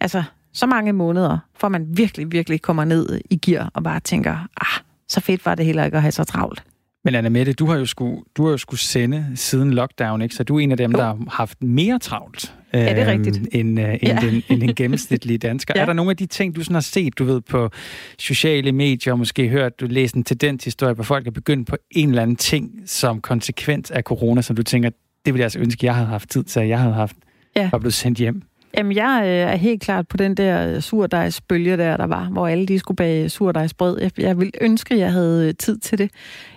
[0.00, 0.22] Altså,
[0.56, 4.82] så mange måneder, for man virkelig, virkelig kommer ned i gear og bare tænker, ah,
[5.08, 6.62] så fedt var det heller ikke at have så travlt.
[7.04, 10.34] Men Anna Mette, du har jo skulle, du har jo skulle sende siden lockdown, ikke?
[10.34, 10.98] Så du er en af dem, jo.
[10.98, 12.54] der har haft mere travlt.
[12.72, 13.36] Ja, det er rigtigt.
[13.36, 14.18] Øhm, end, øh, end, ja.
[14.20, 15.74] den, end den gennemsnitlige dansker.
[15.76, 15.80] ja.
[15.80, 17.70] Er der nogle af de ting, du sådan har set, du ved, på
[18.18, 22.08] sociale medier, og måske hørt, du læser en tendenshistorie, hvor folk er begyndt på en
[22.08, 25.86] eller anden ting som konsekvens af corona, som du tænker, det ville jeg altså ønske,
[25.86, 27.16] jeg havde haft tid til, at jeg havde haft,
[27.56, 27.70] ja.
[27.72, 28.42] og blevet sendt hjem?
[28.76, 32.46] Jamen, jeg øh, er helt klart på den der øh, surdejsbølge der, der var, hvor
[32.46, 34.00] alle de skulle bage surdejsbrød.
[34.00, 36.10] Jeg, jeg vil ønske, at jeg havde øh, tid til det.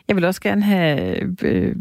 [0.08, 1.76] Jeg vil også gerne have øh, øh,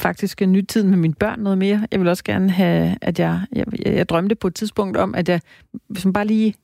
[0.00, 1.86] faktisk en ny tid med mine børn noget mere.
[1.90, 5.28] Jeg vil også gerne have, at jeg, jeg, jeg drømte på et tidspunkt om, at
[5.28, 5.40] jeg
[5.96, 6.54] som bare lige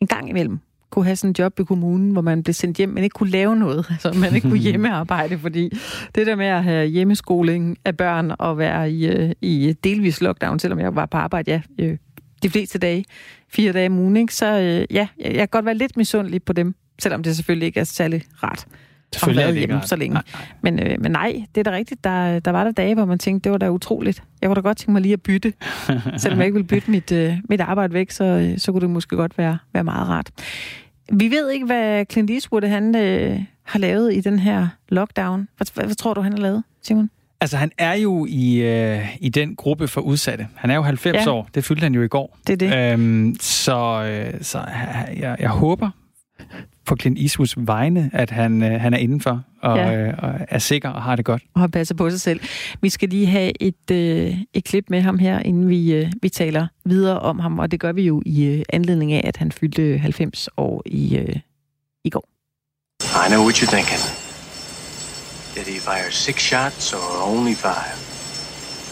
[0.00, 0.58] en gang imellem
[0.90, 3.30] kunne have sådan en job i kommunen, hvor man blev sendt hjem, men ikke kunne
[3.30, 3.86] lave noget.
[3.90, 5.70] Altså, man ikke kunne hjemmearbejde, fordi
[6.14, 10.78] det der med at have hjemmeskoling af børn og være i, i delvis lockdown, selvom
[10.78, 11.98] jeg var på arbejde, ja, øh,
[12.42, 13.04] de fleste dage,
[13.48, 14.34] fire dage om ugen, ikke?
[14.34, 17.80] så øh, ja, jeg kan godt være lidt misundelig på dem, selvom det selvfølgelig ikke
[17.80, 18.66] er særlig rart.
[19.12, 20.14] Selvfølgelig er det hjemme så længe.
[20.14, 20.46] Nej, nej.
[20.62, 22.04] Men, øh, men nej, det er da rigtigt.
[22.04, 24.22] Der, der var der dage, hvor man tænkte, det var da utroligt.
[24.40, 25.52] Jeg kunne da godt tænke mig lige at bytte.
[26.18, 28.90] Selvom jeg ikke ville bytte mit, øh, mit arbejde væk, så, øh, så kunne det
[28.90, 30.30] måske godt være, være meget rart.
[31.12, 35.48] Vi ved ikke, hvad Clint Eastwood han, øh, har lavet i den her lockdown.
[35.56, 37.10] Hvad, hvad, hvad tror du, han har lavet, Simon?
[37.42, 40.46] Altså, han er jo i, øh, i den gruppe for udsatte.
[40.54, 41.30] Han er jo 90 ja.
[41.30, 41.48] år.
[41.54, 42.38] Det fyldte han jo i går.
[42.46, 42.92] Det er det.
[42.92, 44.64] Øhm, så øh, så
[45.16, 45.90] jeg, jeg håber
[46.86, 49.96] på Clint Eastwoods vegne, at han, øh, han er indenfor og, ja.
[49.96, 51.42] øh, og er sikker og har det godt.
[51.54, 52.40] Og passer på sig selv.
[52.80, 56.28] Vi skal lige have et, øh, et klip med ham her, inden vi, øh, vi
[56.28, 59.52] taler videre om ham, og det gør vi jo i øh, anledning af, at han
[59.52, 61.36] fyldte 90 år i, øh,
[62.04, 62.28] i går.
[63.26, 64.21] I know what you're thinking.
[65.54, 67.98] Did he fire six shots or only five?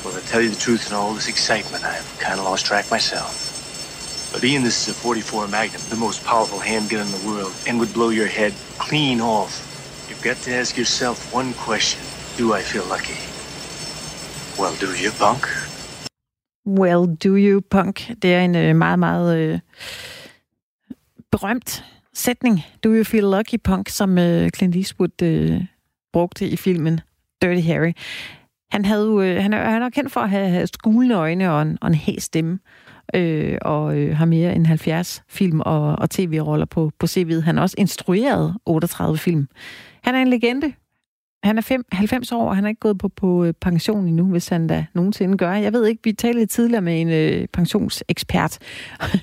[0.04, 2.90] Well, to tell you the truth, in all this excitement, I've kind of lost track
[2.90, 4.30] myself.
[4.32, 7.80] But Ian, this is a 44 Magnum, the most powerful handgun in the world, and
[7.80, 9.52] would blow your head clean off.
[10.08, 12.00] You've got to ask yourself one question.
[12.36, 13.18] Do I feel lucky?
[14.58, 15.48] Well, do you, punk?
[16.66, 18.22] Well, do you, punk?
[18.22, 19.58] Det er en øh, meget, meget øh,
[21.32, 21.84] berømt
[22.14, 22.60] sætning.
[22.84, 25.60] Do you feel lucky, punk, som øh, Clint Eastwood øh,
[26.12, 27.00] brugte i filmen
[27.42, 27.92] Dirty Harry.
[28.72, 31.78] Han, havde øh, han, er, han er kendt for at have skulende øjne og en,
[31.80, 32.58] og en hæs stemme,
[33.14, 37.40] øh, og øh, har mere end 70 film og, og tv-roller på, på CV'et.
[37.40, 39.48] Han har også instrueret 38 film.
[40.02, 40.72] Han er en legende,
[41.42, 44.24] han er fem, 90 år, og han er ikke gået på, på øh, pension endnu,
[44.24, 45.52] hvis han da nogensinde gør.
[45.52, 48.58] Jeg ved ikke, vi talte tidligere med en øh, pensionsekspert,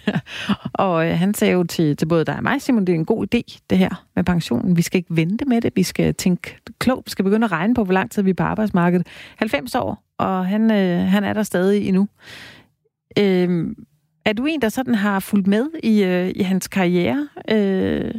[0.74, 3.05] og øh, han sagde jo til, til både dig og mig, Simon, det er en
[3.05, 4.78] god idé, det her med pensionen.
[4.78, 7.74] Vi skal ikke vente med det, vi skal tænke klogt, vi skal begynde at regne
[7.74, 9.07] på, hvor lang tid vi er på arbejdsmarkedet.
[9.36, 12.07] 90 år, og han, øh, han er der stadig endnu.
[13.20, 13.76] Øh,
[14.26, 17.28] er du en, der sådan har fulgt med i, øh, i hans karriere?
[17.51, 18.11] Øh,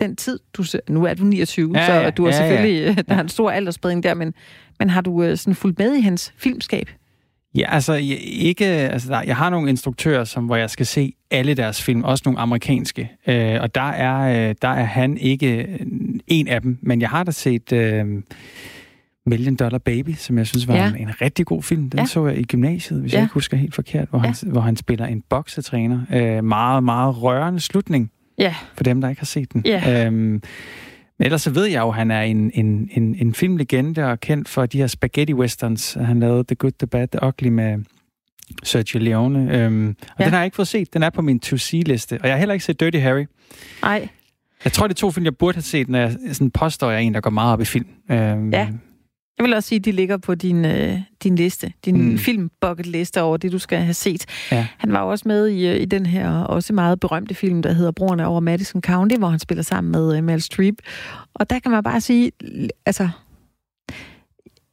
[0.00, 3.02] den tid, du nu er du 29, ja, ja, så du har ja, selvfølgelig, ja.
[3.08, 4.34] der er en stor aldersspredning der, men,
[4.78, 6.90] men har du øh, sådan fulgt med i hans filmskab?
[7.54, 11.14] Ja, altså, jeg, ikke, altså der, jeg har nogle instruktører, som, hvor jeg skal se
[11.30, 15.56] alle deres film, også nogle amerikanske, øh, og der er, øh, der er han ikke
[15.62, 15.78] øh,
[16.26, 18.06] en af dem, men jeg har da set øh,
[19.26, 20.88] Million Dollar Baby, som jeg synes var ja.
[20.88, 21.90] en, en rigtig god film.
[21.90, 22.06] Den ja.
[22.06, 23.18] så jeg i gymnasiet, hvis ja.
[23.18, 24.24] jeg ikke husker helt forkert, hvor, ja.
[24.24, 26.00] han, hvor han spiller en boksetræner.
[26.12, 28.54] Øh, meget, meget rørende slutning ja.
[28.74, 29.62] for dem, der ikke har set den.
[29.64, 30.06] Ja.
[30.06, 30.42] Øhm,
[31.18, 34.20] men ellers så ved jeg jo, at han er en, en, en, en filmlegende og
[34.20, 35.98] kendt for de her spaghetti westerns.
[36.00, 37.78] Han lavede The Good, The Bad, The Ugly med
[38.62, 39.58] Sergio Leone.
[39.58, 40.24] Øhm, og ja.
[40.24, 40.94] den har jeg ikke fået set.
[40.94, 42.18] Den er på min to-see-liste.
[42.20, 43.26] Og jeg har heller ikke set Dirty Harry.
[43.82, 44.08] Nej.
[44.64, 46.92] Jeg tror, det er to film, jeg burde have set, når jeg sådan påstår, at
[46.92, 47.86] jeg er en, der går meget op i film.
[48.10, 48.68] Øhm, ja.
[49.38, 52.18] Jeg vil også sige, at de ligger på din, øh, din liste, din mm.
[52.18, 54.26] film bucket liste over det, du skal have set.
[54.52, 54.66] Ja.
[54.78, 57.72] Han var jo også med i, øh, i den her også meget berømte film, der
[57.72, 60.74] hedder Broerne over Madison County, hvor han spiller sammen med uh, Meryl Streep.
[61.34, 62.32] Og der kan man bare sige,
[62.86, 63.08] altså,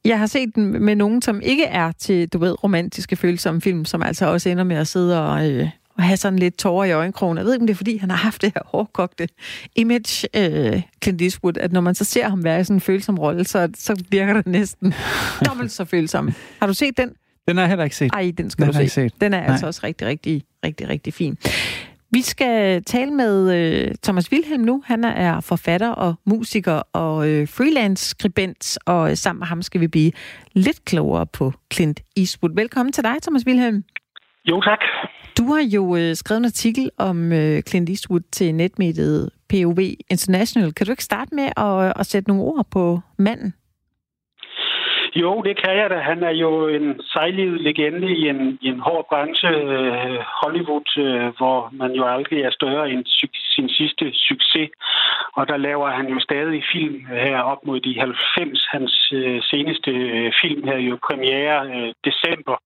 [0.04, 3.84] jeg har set den med nogen, som ikke er til, du ved, romantiske følsomme film,
[3.84, 5.68] som altså også ender med at sidde og, øh,
[5.98, 7.38] og have sådan lidt tårer i øjenkrogen.
[7.38, 9.28] Jeg ved ikke, om det er, fordi han har haft det her hårdkogte
[9.76, 13.18] image, øh, Clint Eastwood, at når man så ser ham være i sådan en følsom
[13.18, 14.94] rolle, så, så virker det næsten
[15.46, 16.32] dobbelt så følsom.
[16.60, 17.12] Har du set den?
[17.48, 18.10] Den har jeg heller ikke set.
[18.12, 18.88] Ej, den skal den du se.
[18.88, 19.20] Set.
[19.20, 19.50] Den er Nej.
[19.50, 21.38] altså også rigtig, rigtig, rigtig, rigtig fin.
[22.10, 24.82] Vi skal tale med øh, Thomas Wilhelm nu.
[24.86, 29.88] Han er forfatter og musiker og øh, freelance-skribent, og øh, sammen med ham skal vi
[29.88, 30.12] blive
[30.52, 32.54] lidt klogere på Clint Eastwood.
[32.54, 33.84] Velkommen til dig, Thomas Wilhelm.
[34.48, 34.78] Jo, tak.
[35.42, 39.78] Du har jo øh, skrevet en artikel om øh, Clint Eastwood til netmediet POV
[40.10, 40.72] International.
[40.72, 43.54] Kan du ikke starte med at, øh, at sætte nogle ord på manden?
[45.14, 45.98] Jo, det kan jeg da.
[46.10, 51.28] Han er jo en sejlivet legende i en, i en hård branche, øh, Hollywood, øh,
[51.38, 53.04] hvor man jo aldrig er større end
[53.54, 54.70] sin sidste succes.
[55.36, 58.66] Og der laver han jo stadig film her op mod de 90.
[58.74, 62.56] Hans øh, seneste øh, film havde jo premiere øh, december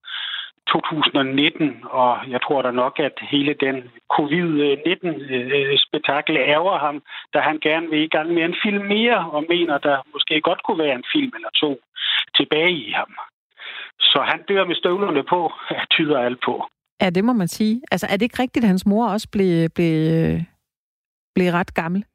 [0.73, 3.77] 2019, og jeg tror da nok, at hele den
[4.15, 6.95] covid-19-spektakel øh, ærger ham,
[7.33, 10.63] da han gerne vil i gang med en film mere, og mener, der måske godt
[10.63, 11.71] kunne være en film eller to
[12.37, 13.11] tilbage i ham.
[13.99, 15.53] Så han dør med støvlerne på,
[15.95, 16.67] tyder alt på.
[17.01, 17.81] Ja, det må man sige.
[17.91, 20.43] Altså, er det ikke rigtigt, at hans mor også blev, blev, øh,
[21.35, 22.05] blev ret gammel?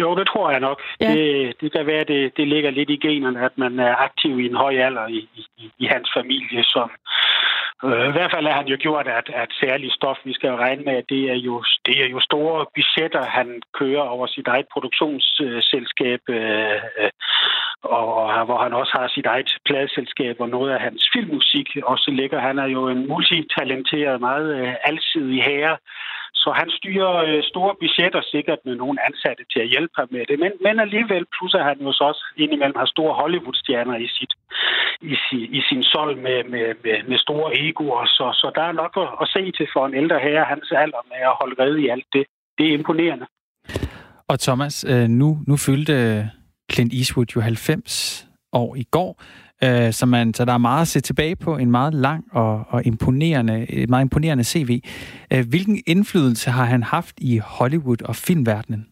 [0.00, 0.82] Jo, det tror jeg nok.
[1.00, 1.10] Ja.
[1.14, 4.46] Det, det kan være, det, det ligger lidt i generne, at man er aktiv i
[4.46, 5.28] en høj alder i,
[5.58, 6.90] i, i hans familie, som
[7.84, 10.82] øh, i hvert fald har han jo gjort, at, at særligt stof, vi skal regne
[10.82, 14.66] med, at det er jo, det er jo store budgetter, han kører over sit eget
[14.72, 17.10] produktionsselskab, øh, øh,
[17.98, 22.10] og, og hvor han også har sit eget pladeselskab, og noget af hans filmmusik også
[22.10, 22.38] ligger.
[22.40, 25.76] Han er jo en multitalenteret, meget øh, alsidig herre,
[26.46, 30.24] så han styrer øh, store budgetter sikkert med nogle ansatte til at hjælpe ham med
[30.28, 30.36] det.
[30.44, 34.32] Men, men alligevel plusser han jo så også indimellem har store Hollywood-stjerner i, sit,
[35.12, 38.04] i, si, i sin sol med, med, med, med store egoer.
[38.06, 41.02] Så, så der er nok at, at se til for en ældre herre, hans alder
[41.12, 42.24] med at holde red i alt det.
[42.58, 43.26] Det er imponerende.
[44.28, 45.96] Og Thomas, øh, nu, nu fyldte
[46.76, 49.22] Clint Eastwood jo 90 år i går.
[49.64, 52.64] Øh, så, man, så der er meget at se tilbage på, en meget lang og,
[52.68, 54.80] og imponerende, et meget imponerende CV.
[55.32, 58.86] Øh, hvilken indflydelse har han haft i Hollywood og filmverdenen?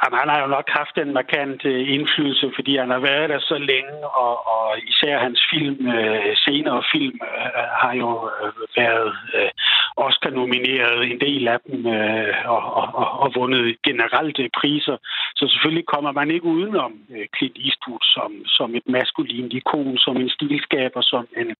[0.00, 3.40] Jamen, han har jo nok haft en markant øh, indflydelse, fordi han har været der
[3.40, 9.12] så længe, og, og især hans film, øh, senere film, øh, har jo øh, været
[9.36, 9.50] øh,
[10.06, 14.96] Oscar-nomineret, en del af dem, øh, og, og, og, og vundet generelt øh, priser.
[15.38, 20.16] Så selvfølgelig kommer man ikke udenom øh, Clint Eastwood som, som et maskulint ikon, som
[20.16, 21.50] en stilskaber, som en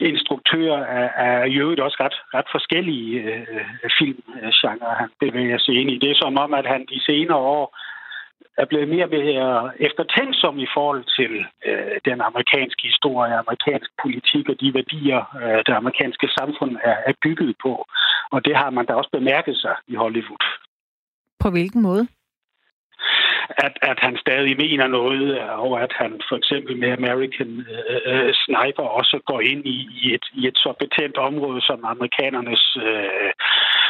[0.00, 3.46] instruktør af, af i øvrigt også ret, ret forskellige øh,
[3.84, 5.98] øh filmgenre, han bevæger sig ind i.
[5.98, 7.76] Det er som om, at han de senere år
[8.58, 11.32] er blevet mere og mere eftertænksom i forhold til
[11.68, 17.14] øh, den amerikanske historie, amerikansk politik og de værdier, øh, det amerikanske samfund er, er
[17.22, 17.72] bygget på.
[18.32, 20.44] Og det har man da også bemærket sig i Hollywood.
[21.42, 22.06] På hvilken måde?
[23.66, 27.52] at, at han stadig mener noget, og at han for eksempel med American
[28.10, 32.76] uh, Sniper også går ind i, i, et, i et så betændt område som amerikanernes
[32.76, 33.30] uh,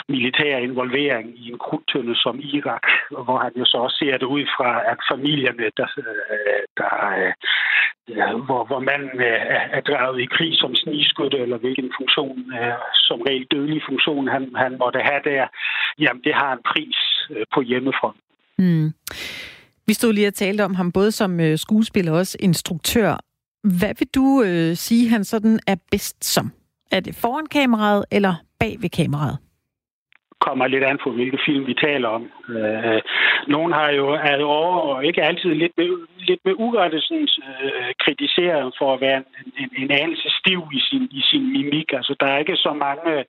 [0.09, 4.45] militær involvering i en krudtønde som Irak, hvor han jo så også ser det ud
[4.57, 7.33] fra, at familierne, der, øh, der øh,
[8.17, 9.41] ja, hvor, hvor manden øh,
[9.77, 12.53] er, draget i krig som snigskytte, eller hvilken funktion,
[12.95, 15.47] som regel dødelig funktion, han, han måtte have der,
[15.99, 16.99] jamen det har en pris
[17.55, 18.23] på hjemmefronten.
[18.59, 18.93] Mm.
[19.87, 23.17] Vi stod lige og talte om ham både som øh, skuespiller og også instruktør.
[23.79, 26.53] Hvad vil du øh, sige, han sådan er bedst som?
[26.93, 29.39] Er det foran kameraet eller bag ved kameraet?
[30.47, 32.31] Kommer lidt an på, hvilke film vi taler om.
[32.49, 33.01] Øh,
[33.47, 35.89] nogen har jo ad over, og ikke altid lidt med,
[36.29, 37.29] lidt med urette sådan,
[37.63, 41.93] øh, kritiseret for at være en, en, en anelse stiv i sin, i sin mimik.
[41.93, 43.25] Altså, der er ikke så mange øh,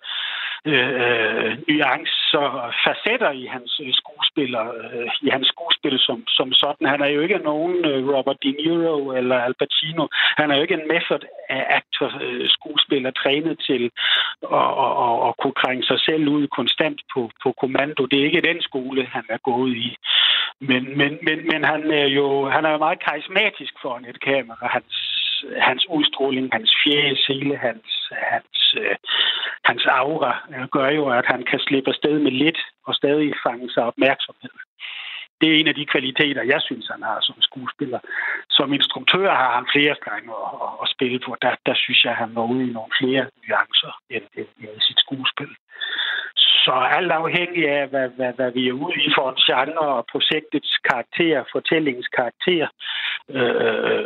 [0.65, 6.87] øh, nuancer og facetter i hans øh, skuespiller, øh, i hans skuespil som, som sådan.
[6.87, 10.07] Han er jo ikke nogen øh, Robert De Niro eller Al Pacino.
[10.37, 13.83] Han er jo ikke en method actor øh, skuespiller trænet til
[14.59, 18.05] at, at, at, at kunne krænge sig selv ud konstant på, på kommando.
[18.05, 19.97] Det er ikke den skole, han er gået i.
[20.59, 24.67] Men, men, men, men han er jo han er meget karismatisk for et kamera.
[24.67, 24.93] Hans,
[25.59, 28.95] hans udstråling, hans fjæs, hele hans, hans, øh,
[29.63, 33.69] hans aura øh, gør jo, at han kan slippe afsted med lidt og stadig fange
[33.71, 34.51] sig opmærksomhed.
[35.41, 37.99] Det er en af de kvaliteter, jeg synes, han har som skuespiller.
[38.49, 41.35] Som instruktør har han flere gange at, at, at spille på.
[41.41, 44.99] Der, der synes jeg, han var ude i nogle flere nuancer end, end, end sit
[44.99, 45.51] skuespil.
[46.65, 50.05] Så alt afhængig af, hvad, hvad, hvad vi er ude i for en genre og
[50.11, 52.67] projektets karakter, fortællingens karakter,
[53.29, 53.55] øh,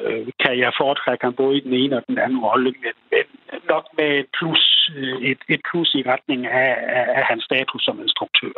[0.09, 3.25] øh kan jeg foretrække ham både i den ene og den anden rolle, men, men
[3.73, 7.81] nok med et plus, øh, et, et plus i retning af, af, af hans status
[7.83, 8.57] som instruktør.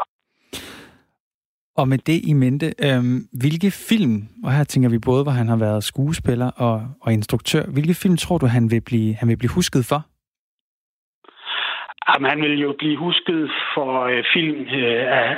[1.79, 3.03] Og med det i mente, øh,
[3.41, 7.63] hvilke film, og her tænker vi både, hvor han har været skuespiller og, og instruktør,
[7.73, 10.01] hvilke film tror du, han vil blive, han vil blive husket for?
[12.07, 15.37] Jamen, han vil jo blive husket for øh, film øh, af,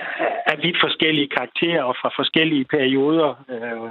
[0.51, 3.29] af vidt forskellige karakterer og fra forskellige perioder.
[3.53, 3.83] Øh,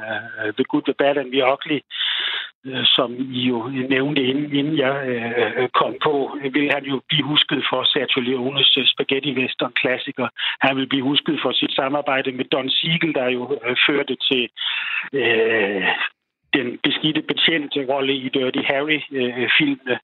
[0.47, 1.81] øh, The Good, The Bad and The Ugly,
[2.66, 3.59] øh, som I jo
[3.95, 8.76] nævnte, inden, inden jeg øh, kom på, vil han jo blive husket for Sergio Leones
[8.79, 10.29] øh, spaghetti western klassiker.
[10.61, 14.49] Han vil blive husket for sit samarbejde med Don Siegel, der jo øh, førte til
[15.12, 15.83] øh,
[16.55, 19.97] den beskidte betjente rolle i Dirty Harry-filmene.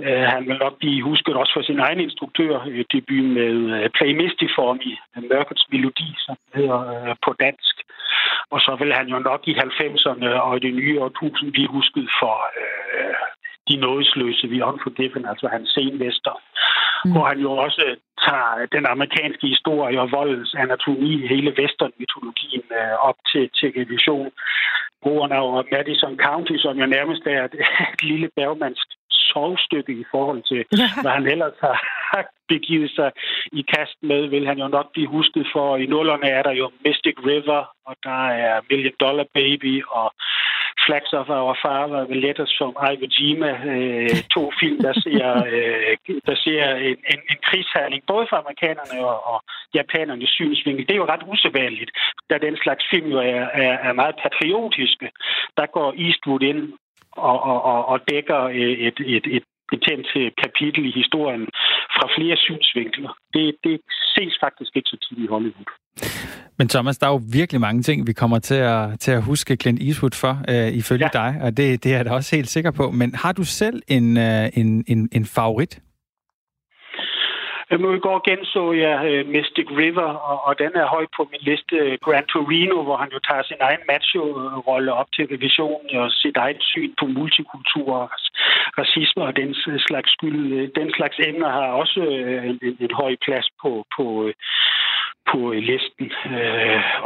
[0.00, 2.52] Øh, øh, han vil nok blive husket også for sin egen instruktør,
[2.92, 7.74] debut med øh, Play Misty for me, øh, Mørkets Melodi, som hedder øh, på dansk.
[8.50, 12.08] Og så vil han jo nok i 90'erne og i det nye årtusind blive husket
[12.20, 13.14] for øh,
[13.68, 16.34] de nådesløse, vi Unforgiven, altså hans senvester,
[17.04, 17.12] mm.
[17.12, 17.84] hvor han jo også
[18.26, 24.30] tager den amerikanske historie og voldens anatomi, hele western-mytologien øh, op til, til revision.
[25.02, 27.54] Brugerne over Madison County, som jo nærmest er et,
[27.94, 28.88] et lille bergmandsk
[29.32, 30.88] sovstykke i forhold til, ja.
[31.02, 31.76] hvad han ellers har
[32.48, 33.10] begivet sig
[33.52, 35.76] i kast med, vil han jo nok blive husket for.
[35.76, 40.08] I nullerne er der jo Mystic River, og der er Million Dollar Baby, og
[40.88, 45.96] Flags of Our Father, The Letters from Iwo Jima, øh, to film, der ser, øh,
[46.28, 49.38] der ser en, en, en krigshandling, både for amerikanerne og, og
[49.74, 50.86] japanernes synsvinkel.
[50.86, 51.90] Det er jo ret usædvanligt,
[52.30, 55.08] da den slags film jo er, er, er meget patriotiske.
[55.58, 56.62] Der går Eastwood ind
[57.12, 60.06] og, og, og, og dækker øh, et, et, et betændt
[60.44, 61.44] kapitel i historien
[61.96, 63.12] fra flere synsvinkler.
[63.34, 63.76] Det, det
[64.14, 65.70] ses faktisk ikke så tit i Hollywood.
[66.58, 69.56] Men Thomas, der er jo virkelig mange ting, vi kommer til at, til at huske
[69.56, 71.18] Clint Eastwood for, øh, ifølge ja.
[71.20, 72.90] dig, og det, det er jeg da også helt sikker på.
[72.90, 75.80] Men har du selv en, øh, en, en, en favorit?
[77.82, 81.42] Nu i går genså jeg uh, Mystic River, og, og den er højt på min
[81.50, 81.76] liste.
[82.04, 86.62] Gran Torino, hvor han jo tager sin egen macho-rolle op til revision og sit eget
[86.70, 87.92] syn på multikultur,
[88.78, 90.52] racisme og den øh, slags skyld.
[90.52, 94.32] Øh, den slags emner har også øh, en, en høj plads på, på,
[95.30, 96.12] på listen.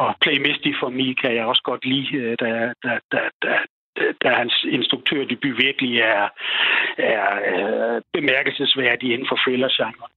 [0.03, 3.55] Og Playmisty for mig kan jeg også godt lide, da, da, da, da,
[4.23, 6.29] da hans instruktørdebut virkelig er,
[6.99, 10.12] er, er bemærkelsesværdig inden for thriller-genren.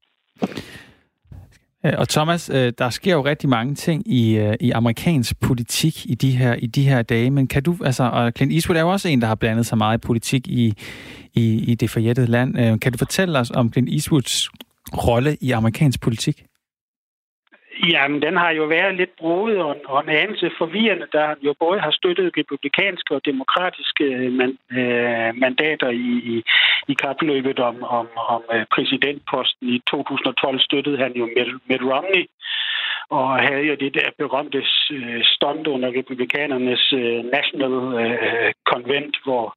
[1.85, 6.05] Øh, og Thomas, øh, der sker jo rigtig mange ting i, øh, i amerikansk politik
[6.05, 8.81] i de her i de her dage, men kan du, altså, og Clint Eastwood er
[8.81, 10.73] jo også en, der har blandet sig meget i politik i,
[11.33, 12.79] i, i det forjættede land.
[12.79, 14.49] Kan du fortælle os om Clint Eastwoods
[14.93, 16.43] rolle i amerikansk politik?
[17.83, 21.53] Jamen, den har jo været lidt broet og, og en anelse forvirrende, da han jo
[21.59, 26.43] både har støttet republikanske og demokratiske øh, man, øh, mandater i, i,
[26.87, 29.69] i kapløbet om, om, om øh, præsidentposten.
[29.69, 32.25] I 2012 støttede han jo Mitt, Mitt Romney,
[33.09, 39.55] og havde jo det der berømte øh, stunt under republikanernes øh, National øh, Convent, hvor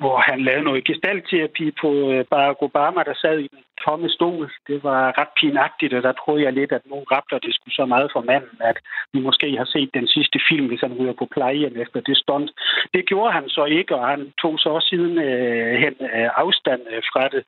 [0.00, 1.90] hvor han lavede noget gestaltterapi på
[2.30, 4.50] Barack Obama, der sad i den tomme stol.
[4.68, 7.86] Det var ret pinagtigt, og der troede jeg lidt, at nu raptor, det skulle så
[7.86, 8.78] meget for manden, at
[9.12, 12.48] vi måske har set den sidste film, hvis han ryger på plejehjem efter det stund.
[12.94, 16.82] Det gjorde han så ikke, og han tog så også siden øh, hen øh, afstand
[16.92, 17.42] øh, fra det.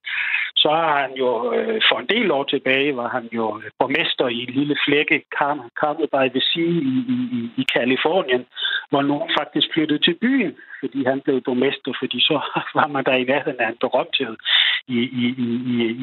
[0.56, 4.38] Så har han jo, øh, for en del år tilbage, var han jo borgmester i
[4.46, 5.22] en lille flække,
[5.80, 8.46] Carmel by the Sea i, i, i Kalifornien,
[8.90, 12.36] hvor nogen faktisk flyttede til byen, fordi han blev borgmester, fordi så
[12.78, 14.36] var man der i nærheden af en berømthed
[14.88, 15.54] i, i, i,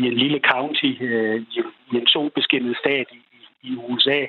[0.01, 1.59] i en lille county, øh, i,
[1.91, 3.21] i en solbeskinnet stat i,
[3.69, 4.21] i USA.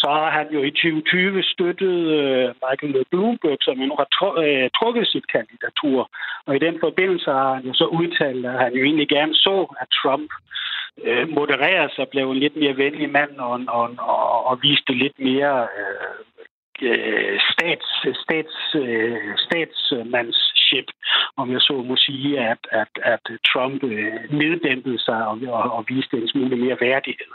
[0.00, 4.08] Så har han jo i 2020 støttet øh, Michael Bloomberg, som nu har
[4.46, 6.10] øh, trukket sit kandidatur.
[6.46, 9.56] Og i den forbindelse har han jo så udtalt, at han jo egentlig gerne så,
[9.80, 10.30] at Trump
[11.04, 15.18] øh, modererede sig, blev en lidt mere venlig mand og, og, og, og viste lidt
[15.18, 16.18] mere øh,
[16.88, 17.88] øh stats,
[18.22, 20.88] stats, øh, statsmands statsmandship,
[21.36, 25.84] om jeg så må sige, at, at, at Trump øh, neddæmpede sig og, og, og
[25.88, 27.32] viste en smule mere værdighed.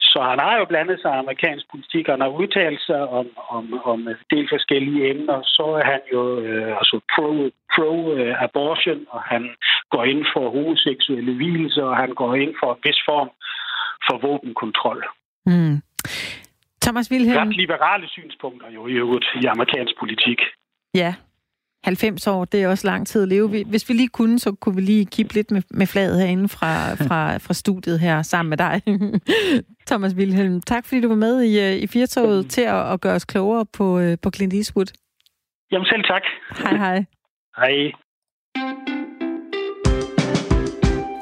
[0.00, 3.64] Så han har jo blandet sig amerikansk politik, og han har udtalt sig om, om,
[3.84, 5.42] om del forskellige emner.
[5.44, 9.42] Så er han jo øh, altså pro-abortion, pro, øh, og han
[9.90, 13.30] går ind for homoseksuelle hvilelser, og han går ind for en vis form
[14.06, 15.04] for våbenkontrol.
[15.46, 15.76] Mm.
[16.84, 17.48] Thomas Wilhelm...
[17.48, 20.40] Ret liberale synspunkter jo i øvrigt i amerikansk politik.
[20.94, 21.14] Ja,
[21.84, 23.64] 90 år, det er også lang tid at leve.
[23.64, 26.94] Hvis vi lige kunne, så kunne vi lige kippe lidt med, med flaget herinde fra,
[26.94, 28.82] fra, fra studiet her sammen med dig.
[29.90, 33.14] Thomas Wilhelm, tak fordi du var med i, øh, i Firtoget til at, at gøre
[33.14, 34.86] os klogere på, øh, på Clint Eastwood.
[35.72, 36.22] Jamen selv tak.
[36.62, 37.04] Hej hej.
[37.56, 37.92] Hej.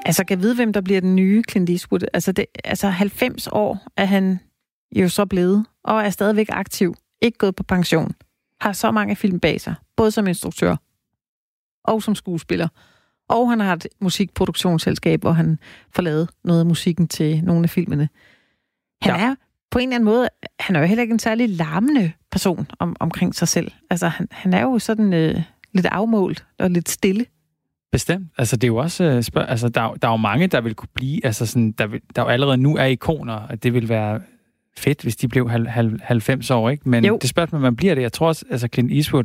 [0.07, 2.01] Altså, kan jeg vide, hvem der bliver den nye Clint Eastwood?
[2.15, 4.41] Altså, det, altså 90 år er han
[4.97, 8.11] jo så blevet, og er stadigvæk aktiv, ikke gået på pension,
[8.61, 10.76] har så mange film bag sig, både som instruktør
[11.84, 12.68] og som skuespiller.
[13.28, 15.59] Og han har et musikproduktionsselskab, hvor han
[15.94, 18.09] får lavet noget af musikken til nogle af filmene.
[19.03, 19.26] Han ja.
[19.26, 19.34] er
[19.70, 20.28] på en eller anden måde,
[20.61, 23.70] han er jo heller ikke en særlig larmende person om, omkring sig selv.
[23.90, 25.42] Altså, han, han er jo sådan øh,
[25.72, 27.26] lidt afmålt og lidt stille.
[27.92, 28.28] Bestemt.
[28.38, 29.05] Altså, det er jo også...
[29.05, 31.26] Øh, spørg, altså, der, der er jo mange, der vil kunne blive...
[31.26, 34.20] Altså, sådan, der, vil, der jo allerede nu er ikoner, og det vil være
[34.76, 36.88] fedt, hvis de blev 90 år, ikke?
[36.88, 37.18] Men jo.
[37.22, 38.03] det spørgsmål, man bliver det.
[38.03, 39.24] Jeg tror også, altså Clint Eastwood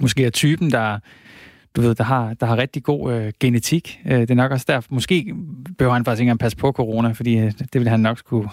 [0.00, 0.98] måske er typen, der
[1.76, 4.00] du ved, der har, der har rigtig god øh, genetik.
[4.06, 5.34] Øh, det er nok også derfor, måske
[5.78, 8.48] behøver han faktisk ikke engang passe på corona, fordi øh, det vil han nok skulle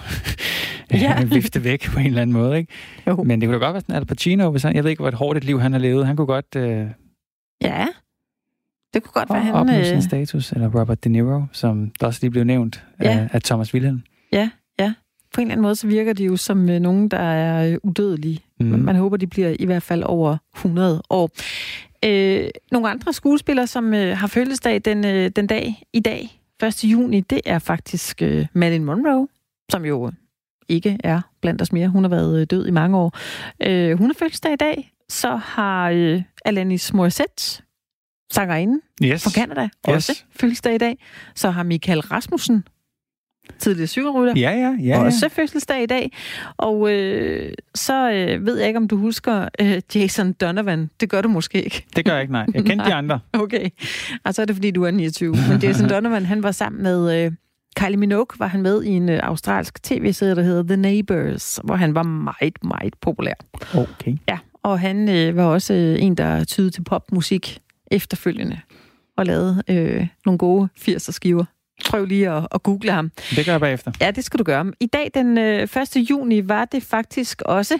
[0.91, 1.23] ja.
[1.23, 2.57] vifte væk på en eller anden måde.
[2.57, 2.73] Ikke?
[3.07, 3.23] Jo.
[3.23, 5.07] Men det kunne da godt være sådan Al Pacino, hvis han, jeg ved ikke, hvor
[5.07, 6.07] et hårdt et liv han har levet.
[6.07, 6.55] Han kunne godt...
[6.55, 6.87] Øh,
[7.61, 7.87] ja,
[8.93, 9.53] det kunne godt være, han...
[9.53, 10.01] Opnå sin øh...
[10.01, 13.09] status, eller Robert De Niro, som der også lige blev nævnt ja.
[13.09, 14.01] af, af Thomas Wilhelm.
[14.31, 14.49] Ja
[15.33, 17.77] på en eller anden måde, så virker de jo som øh, nogen, der er øh,
[17.83, 18.39] udødelige.
[18.59, 18.65] Mm.
[18.65, 21.29] Man håber, de bliver i hvert fald over 100 år.
[22.05, 26.83] Øh, nogle andre skuespillere, som øh, har fødselsdag den, øh, den dag i dag, 1.
[26.83, 29.27] juni, det er faktisk øh, Marilyn Monroe,
[29.71, 30.11] som jo
[30.69, 31.87] ikke er blandt os mere.
[31.87, 33.17] Hun har været øh, død i mange år.
[33.63, 34.91] Øh, hun har fødselsdag i dag.
[35.09, 37.63] Så har øh, Alanis Morissette,
[38.31, 39.23] sangerinden yes.
[39.23, 40.25] fra Canada, også yes.
[40.31, 40.97] fødselsdag i dag.
[41.35, 42.63] Så har Michael Rasmussen,
[43.59, 44.33] tidligere cykelrytter.
[44.37, 44.99] Ja, ja, ja.
[44.99, 46.11] Og også fødselsdag i dag.
[46.57, 50.89] Og øh, så øh, ved jeg ikke, om du husker øh, Jason Donovan.
[50.99, 51.85] Det gør du måske ikke.
[51.95, 52.45] Det gør jeg ikke, nej.
[52.53, 53.19] Jeg kendte de andre.
[53.33, 53.69] Okay.
[54.23, 55.35] Og så er det, fordi du er 29.
[55.49, 57.25] Men Jason Donovan, han var sammen med...
[57.25, 57.31] Øh,
[57.75, 61.75] Kylie Minogue var han med i en øh, australsk tv-serie, der hedder The Neighbors, hvor
[61.75, 63.33] han var meget, meget populær.
[63.75, 64.17] Okay.
[64.29, 67.59] Ja, og han øh, var også øh, en, der tydede til popmusik
[67.91, 68.59] efterfølgende
[69.17, 71.45] og lavede øh, nogle gode 80'er skiver.
[71.85, 73.11] Prøv lige at, at google ham.
[73.35, 73.91] Det gør jeg bagefter.
[74.01, 74.71] Ja, det skal du gøre.
[74.79, 75.95] I dag, den øh, 1.
[76.09, 77.79] juni, var det faktisk også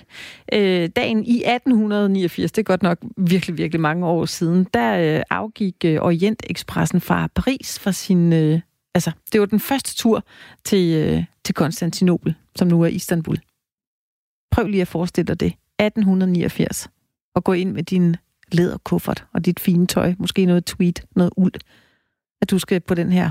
[0.54, 2.52] øh, dagen i 1889.
[2.52, 4.68] Det er godt nok virkelig, virkelig mange år siden.
[4.74, 8.34] Der øh, afgik øh, Orientekspressen fra Paris fra sin...
[8.34, 8.60] Øh,
[8.94, 10.24] altså, det var den første tur
[10.64, 13.38] til, øh, til Konstantinopel, som nu er Istanbul.
[14.52, 15.54] Prøv lige at forestille dig det.
[15.80, 16.90] 1889.
[17.36, 18.16] Og gå ind med din
[18.52, 20.14] læderkuffert og dit fine tøj.
[20.20, 21.54] Måske noget tweed, noget uld.
[22.42, 23.30] At du skal på den her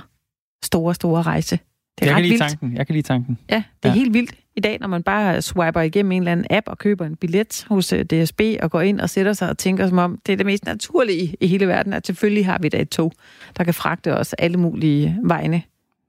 [0.64, 1.58] store, store rejse.
[1.98, 2.42] Det er jeg, kan lide vildt.
[2.42, 2.76] tanken.
[2.76, 3.38] jeg kan lide tanken.
[3.50, 3.94] Ja, det er ja.
[3.94, 7.06] helt vildt i dag, når man bare swiper igennem en eller anden app og køber
[7.06, 10.18] en billet hos øh, DSB og går ind og sætter sig og tænker som om,
[10.26, 13.12] det er det mest naturlige i hele verden, at selvfølgelig har vi da et tog,
[13.56, 15.62] der kan fragte os alle mulige vegne.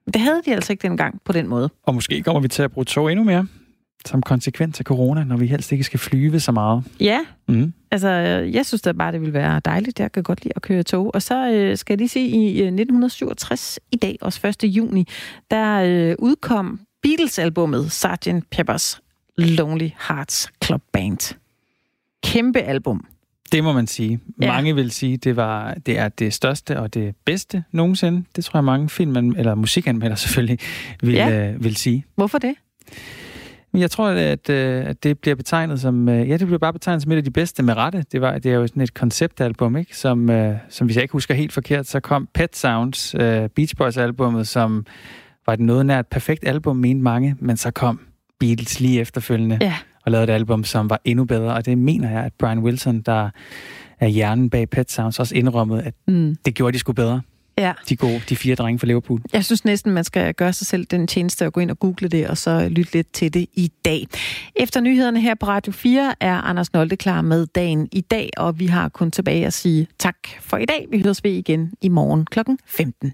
[0.06, 1.70] Men det havde de altså ikke dengang på den måde.
[1.84, 3.48] Og måske kommer vi til at bruge tog endnu mere
[4.06, 6.84] som konsekvens af corona, når vi helst ikke skal flyve så meget.
[7.00, 7.74] Ja, mm.
[7.92, 8.10] Altså
[8.54, 10.00] jeg synes da bare, det ville være dejligt.
[10.00, 11.12] Jeg kan godt lide at køre tog.
[11.14, 14.64] Og så øh, skal jeg lige sige, i øh, 1967, i dag, også 1.
[14.64, 15.08] juni,
[15.52, 18.28] der øh, udkom Beatles-albummet Sgt.
[18.56, 19.00] Pepper's
[19.38, 21.36] Lonely Hearts Club Band.
[22.24, 23.06] Kæmpe album.
[23.52, 24.20] Det må man sige.
[24.42, 24.48] Ja.
[24.48, 28.24] Mange vil sige, det var det er det største og det bedste nogensinde.
[28.36, 30.60] Det tror jeg mange film eller musikanmelder selvfølgelig
[31.02, 31.52] vil, ja.
[31.52, 32.06] øh, vil sige.
[32.16, 32.56] Hvorfor det?
[33.74, 37.02] Jeg tror, at, øh, at det bliver betegnet som, øh, ja, det bliver bare betegnet
[37.02, 38.06] som et af de bedste med rette.
[38.12, 39.98] Det, var, det er jo sådan et konceptalbum, ikke?
[39.98, 43.16] Som, øh, som hvis jeg ikke husker helt forkert, så kom Pet Sounds,
[43.56, 44.86] Beach Boys albummet, som
[45.46, 48.00] var et noget nært perfekt album, mente mange, men så kom
[48.40, 49.76] Beatles lige efterfølgende ja.
[50.06, 53.02] og lavede et album, som var endnu bedre, og det mener jeg, at Brian Wilson,
[53.02, 53.30] der
[54.00, 56.36] er hjernen bag Pet Sounds, også indrømmede, at mm.
[56.46, 57.22] det gjorde de sgu bedre.
[57.60, 57.74] Ja.
[57.90, 59.22] De gode, de fire drenge fra Liverpool.
[59.34, 62.08] Jeg synes næsten, man skal gøre sig selv den tjeneste at gå ind og google
[62.08, 64.08] det, og så lytte lidt til det i dag.
[64.56, 68.60] Efter nyhederne her på Radio 4 er Anders Nolte klar med dagen i dag, og
[68.60, 70.88] vi har kun tilbage at sige tak for i dag.
[70.92, 72.40] Vi høres ved igen i morgen kl.
[72.66, 73.14] 15.